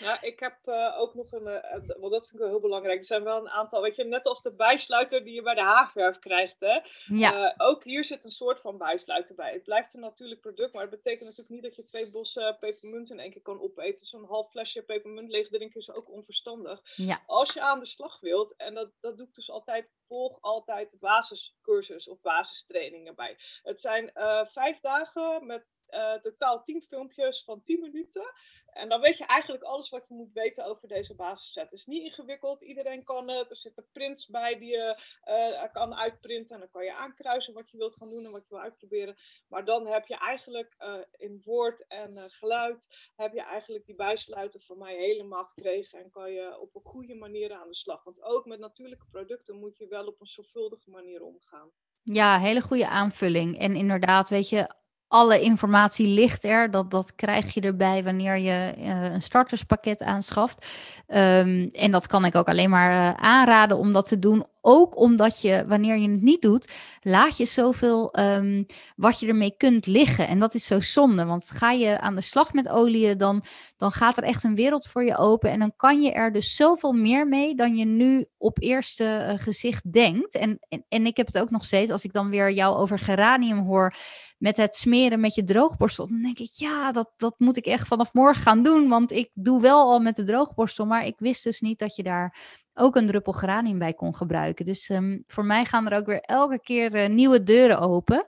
[0.00, 2.98] Nou, ik heb uh, ook nog een, uh, want dat vind ik wel heel belangrijk.
[2.98, 5.60] Er zijn wel een aantal, weet je, net als de bijsluiter die je bij de
[5.60, 6.60] haarverf krijgt.
[6.60, 6.78] Hè?
[7.06, 7.44] Ja.
[7.44, 9.52] Uh, ook hier zit een soort van bijsluiter bij.
[9.52, 13.10] Het blijft een natuurlijk product, maar het betekent natuurlijk niet dat je twee bossen pepermunt
[13.10, 14.06] in één keer kan opeten.
[14.06, 16.80] Zo'n half flesje pepermunt leeg drinken is ook onverstandig.
[16.96, 17.22] Ja.
[17.26, 20.90] Als je aan de slag wilt, en dat, dat doe ik dus altijd, volg altijd
[20.90, 23.36] de basiscursus of basistrainingen bij.
[23.62, 24.10] Het zijn
[24.44, 25.76] vijf dagen met
[26.20, 28.32] totaal tien filmpjes van 10 minuten.
[28.78, 31.70] En dan weet je eigenlijk alles wat je moet weten over deze basisset.
[31.70, 33.50] Het is niet ingewikkeld, iedereen kan het.
[33.50, 36.54] Er zitten prints bij die je uh, kan uitprinten.
[36.54, 39.16] En dan kan je aankruisen wat je wilt gaan doen en wat je wil uitproberen.
[39.48, 42.86] Maar dan heb je eigenlijk uh, in woord en uh, geluid,
[43.16, 45.98] heb je eigenlijk die bijsluiter van mij helemaal gekregen.
[45.98, 48.04] En kan je op een goede manier aan de slag.
[48.04, 51.70] Want ook met natuurlijke producten moet je wel op een zorgvuldige manier omgaan.
[52.02, 53.58] Ja, hele goede aanvulling.
[53.58, 54.74] En inderdaad, weet je,
[55.08, 56.70] alle informatie ligt er.
[56.70, 60.66] Dat, dat krijg je erbij wanneer je uh, een starterspakket aanschaft.
[61.08, 64.46] Um, en dat kan ik ook alleen maar uh, aanraden om dat te doen.
[64.70, 68.66] Ook omdat je, wanneer je het niet doet, laat je zoveel um,
[68.96, 70.28] wat je ermee kunt liggen.
[70.28, 71.24] En dat is zo zonde.
[71.24, 73.44] Want ga je aan de slag met olie, dan,
[73.76, 75.50] dan gaat er echt een wereld voor je open.
[75.50, 79.42] En dan kan je er dus zoveel meer mee dan je nu op eerste uh,
[79.44, 80.34] gezicht denkt.
[80.34, 82.98] En, en, en ik heb het ook nog steeds, als ik dan weer jou over
[82.98, 83.94] geranium hoor
[84.38, 86.08] met het smeren met je droogborstel.
[86.08, 88.88] Dan denk ik, ja, dat, dat moet ik echt vanaf morgen gaan doen.
[88.88, 90.86] Want ik doe wel al met de droogborstel.
[90.86, 92.38] Maar ik wist dus niet dat je daar
[92.78, 94.64] ook een druppel granium bij kon gebruiken.
[94.64, 98.26] Dus um, voor mij gaan er ook weer elke keer uh, nieuwe deuren open.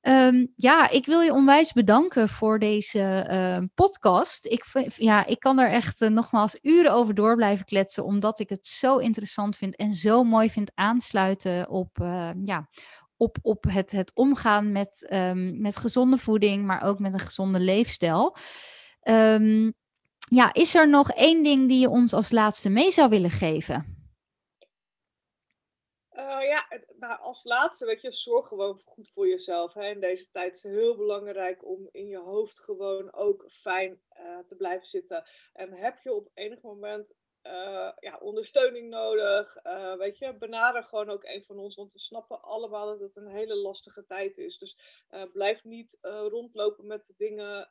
[0.00, 4.46] Um, ja, ik wil je onwijs bedanken voor deze uh, podcast.
[4.46, 4.64] Ik,
[4.96, 8.66] ja, ik kan er echt uh, nogmaals uren over door blijven kletsen, omdat ik het
[8.66, 11.96] zo interessant vind en zo mooi vind aansluiten op,
[12.44, 12.68] ja,
[13.16, 15.06] op, op het, het omgaan met,
[15.54, 18.36] met gezonde voeding, maar ook met een gezonde leefstijl.
[20.28, 23.94] Ja, is er nog één ding die je ons als laatste mee zou willen geven?
[26.12, 26.66] Uh, ja,
[26.98, 29.74] nou, als laatste, weet je, zorg gewoon goed voor jezelf.
[29.74, 29.88] Hè.
[29.90, 34.38] In deze tijd is het heel belangrijk om in je hoofd gewoon ook fijn uh,
[34.46, 35.24] te blijven zitten.
[35.52, 37.14] En heb je op enig moment
[37.52, 39.56] uh, ja, ondersteuning nodig.
[39.64, 43.16] Uh, weet je, benader gewoon ook een van ons, want we snappen allemaal dat het
[43.16, 44.58] een hele lastige tijd is.
[44.58, 44.78] Dus
[45.10, 47.68] uh, blijf niet rondlopen met de dingen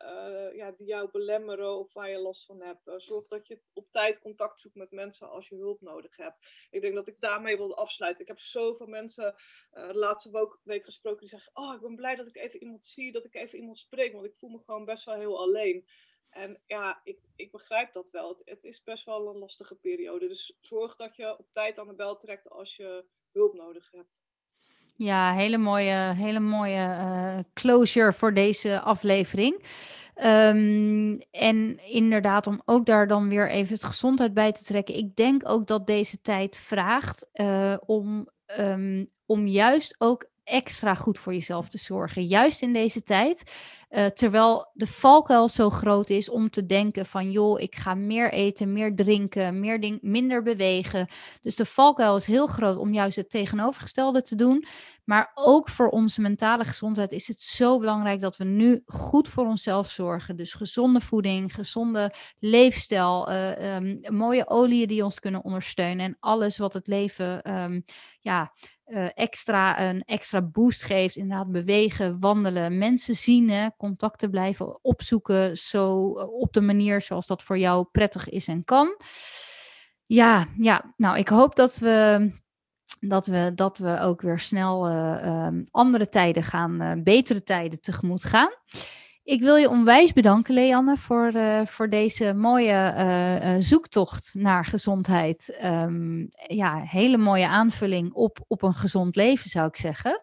[0.56, 3.04] ja, die jou belemmeren of waar je last van hebt.
[3.04, 6.68] zorg dat je op tijd contact zoekt met mensen als je hulp nodig hebt.
[6.70, 8.22] Ik denk dat ik daarmee wil afsluiten.
[8.22, 9.36] Ik heb zoveel mensen
[9.72, 13.12] de laatste week gesproken die zeggen: Oh, ik ben blij dat ik even iemand zie,
[13.12, 15.86] dat ik even iemand spreek, want ik voel me gewoon best wel heel alleen.
[16.36, 18.30] En ja, ik, ik begrijp dat wel.
[18.30, 20.28] Het, het is best wel een lastige periode.
[20.28, 24.22] Dus zorg dat je op tijd aan de bel trekt als je hulp nodig hebt.
[24.96, 29.54] Ja, hele mooie, hele mooie uh, closure voor deze aflevering.
[30.16, 34.96] Um, en inderdaad, om ook daar dan weer even het gezondheid bij te trekken.
[34.96, 38.30] Ik denk ook dat deze tijd vraagt uh, om,
[38.60, 42.26] um, om juist ook extra goed voor jezelf te zorgen.
[42.26, 43.52] Juist in deze tijd.
[43.90, 48.32] Uh, terwijl de valkuil zo groot is om te denken van joh, ik ga meer
[48.32, 51.08] eten, meer drinken, meer ding, minder bewegen.
[51.42, 54.66] Dus de valkuil is heel groot om juist het tegenovergestelde te doen.
[55.04, 59.46] Maar ook voor onze mentale gezondheid is het zo belangrijk dat we nu goed voor
[59.46, 60.36] onszelf zorgen.
[60.36, 66.58] Dus gezonde voeding, gezonde leefstijl, uh, um, mooie oliën die ons kunnen ondersteunen en alles
[66.58, 67.84] wat het leven um,
[68.20, 68.54] ja,
[68.86, 71.16] uh, extra, een extra boost geeft.
[71.16, 75.58] Inderdaad, bewegen, wandelen, mensen zien, contacten blijven opzoeken.
[75.58, 78.98] Zo op de manier zoals dat voor jou prettig is en kan.
[80.06, 82.44] Ja, ja, nou, ik hoop dat we.
[83.00, 88.24] Dat we, dat we ook weer snel uh, um, andere tijden gaan, betere tijden tegemoet
[88.24, 88.50] gaan.
[89.26, 94.66] Ik wil je onwijs bedanken, Leanne, voor, uh, voor deze mooie uh, uh, zoektocht naar
[94.66, 95.60] gezondheid.
[95.64, 100.22] Um, ja, hele mooie aanvulling op, op een gezond leven, zou ik zeggen.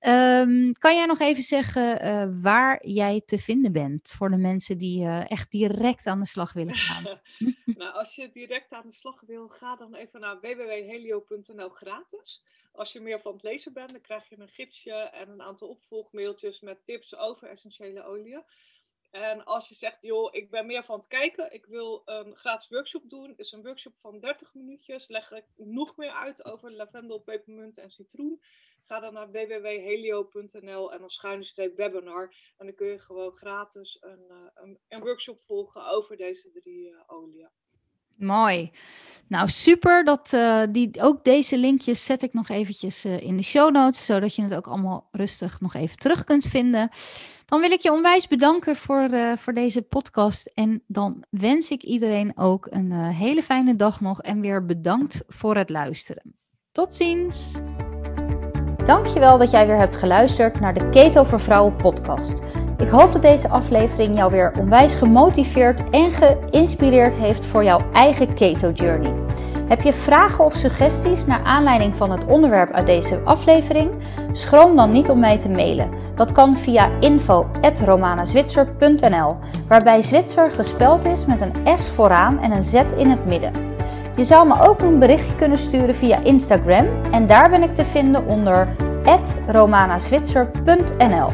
[0.00, 5.06] Um, kan jij nog even zeggen waar jij te vinden bent voor de mensen die
[5.08, 7.20] echt direct aan de slag willen gaan?
[7.64, 12.42] nou, als je direct aan de slag wil, ga dan even naar www.helio.nl gratis.
[12.72, 15.68] Als je meer van het lezen bent, dan krijg je een gidsje en een aantal
[15.68, 18.44] opvolgmailtjes met tips over essentiële oliën.
[19.10, 22.68] En als je zegt, joh, ik ben meer van het kijken, ik wil een gratis
[22.68, 27.18] workshop doen, is een workshop van 30 minuutjes, leg ik nog meer uit over lavendel,
[27.18, 28.40] pepermunt en citroen.
[28.88, 32.34] Ga dan naar www.helio.nl en dan schuine streep webinar.
[32.56, 36.88] En dan kun je gewoon gratis een, eh, een, een workshop volgen over deze drie
[36.88, 37.48] uh, oliën.
[38.16, 38.70] Mooi.
[39.26, 40.04] Nou, super.
[40.04, 44.34] Dat, uh, die, ook deze linkjes zet ik nog eventjes in de show notes, zodat
[44.34, 46.90] je het ook allemaal rustig nog even terug kunt vinden.
[47.44, 49.08] Dan wil ik je onwijs bedanken voor,
[49.38, 50.46] voor deze podcast.
[50.46, 54.22] En dan wens ik iedereen ook een hele fijne dag nog.
[54.22, 56.36] En weer bedankt voor het luisteren.
[56.72, 57.60] Tot ziens.
[58.88, 62.40] Dankjewel dat jij weer hebt geluisterd naar de Keto voor Vrouwen podcast.
[62.78, 68.34] Ik hoop dat deze aflevering jou weer onwijs gemotiveerd en geïnspireerd heeft voor jouw eigen
[68.34, 69.12] keto journey.
[69.66, 73.90] Heb je vragen of suggesties naar aanleiding van het onderwerp uit deze aflevering?
[74.32, 75.90] Schroom dan niet om mij te mailen.
[76.14, 79.36] Dat kan via info@romanazwitser.nl,
[79.66, 83.52] waarbij Zwitser gespeld is met een S vooraan en een Z in het midden.
[84.18, 87.84] Je zou me ook een berichtje kunnen sturen via Instagram en daar ben ik te
[87.84, 88.68] vinden onder
[89.46, 91.32] romanazwitser.nl.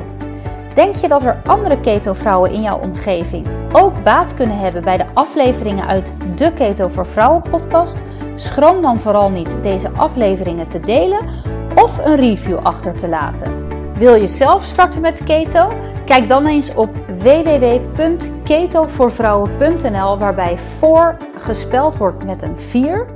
[0.75, 5.07] Denk je dat er andere keto-vrouwen in jouw omgeving ook baat kunnen hebben bij de
[5.15, 7.97] afleveringen uit de Keto voor Vrouwen podcast?
[8.35, 11.21] Schroom dan vooral niet deze afleveringen te delen
[11.75, 13.74] of een review achter te laten.
[13.99, 15.73] Wil je zelf starten met keto?
[16.05, 16.91] Kijk dan eens op
[17.23, 23.07] www.ketovoorvrouwen.nl waarbij voor gespeld wordt met een 4.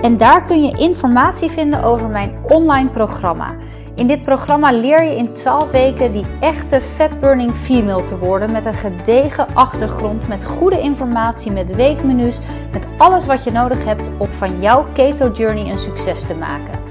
[0.00, 3.54] En daar kun je informatie vinden over mijn online programma.
[3.94, 8.66] In dit programma leer je in 12 weken die echte fatburning female te worden met
[8.66, 12.38] een gedegen achtergrond, met goede informatie, met weekmenu's,
[12.72, 16.81] met alles wat je nodig hebt om van jouw keto journey een succes te maken.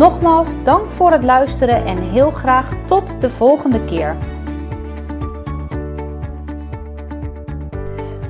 [0.00, 4.16] Nogmaals, dank voor het luisteren en heel graag tot de volgende keer.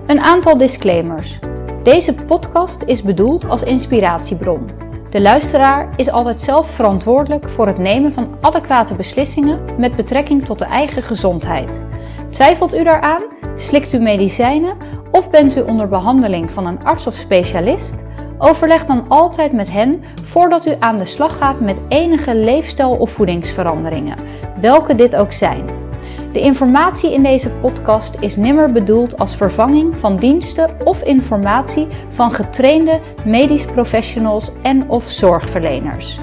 [0.06, 1.38] Een aantal disclaimers.
[1.82, 4.68] Deze podcast is bedoeld als inspiratiebron.
[5.10, 10.58] De luisteraar is altijd zelf verantwoordelijk voor het nemen van adequate beslissingen met betrekking tot
[10.58, 11.84] de eigen gezondheid.
[12.30, 13.22] Twijfelt u daaraan?
[13.56, 14.76] Slikt u medicijnen
[15.10, 18.04] of bent u onder behandeling van een arts of specialist?
[18.42, 23.10] Overleg dan altijd met hen voordat u aan de slag gaat met enige leefstijl- of
[23.10, 24.18] voedingsveranderingen,
[24.60, 25.64] welke dit ook zijn.
[26.32, 32.32] De informatie in deze podcast is nimmer bedoeld als vervanging van diensten of informatie van
[32.32, 36.20] getrainde medisch professionals en of zorgverleners.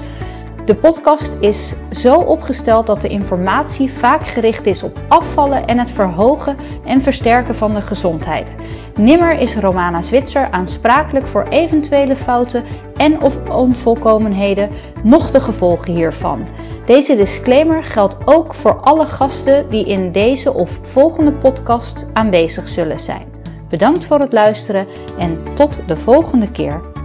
[0.68, 5.90] De podcast is zo opgesteld dat de informatie vaak gericht is op afvallen en het
[5.90, 8.56] verhogen en versterken van de gezondheid.
[8.98, 12.64] Nimmer is Romana Zwitser aansprakelijk voor eventuele fouten
[12.96, 14.70] en of onvolkomenheden,
[15.02, 16.46] noch de gevolgen hiervan.
[16.86, 22.98] Deze disclaimer geldt ook voor alle gasten die in deze of volgende podcast aanwezig zullen
[22.98, 23.26] zijn.
[23.68, 24.86] Bedankt voor het luisteren
[25.18, 26.97] en tot de volgende keer.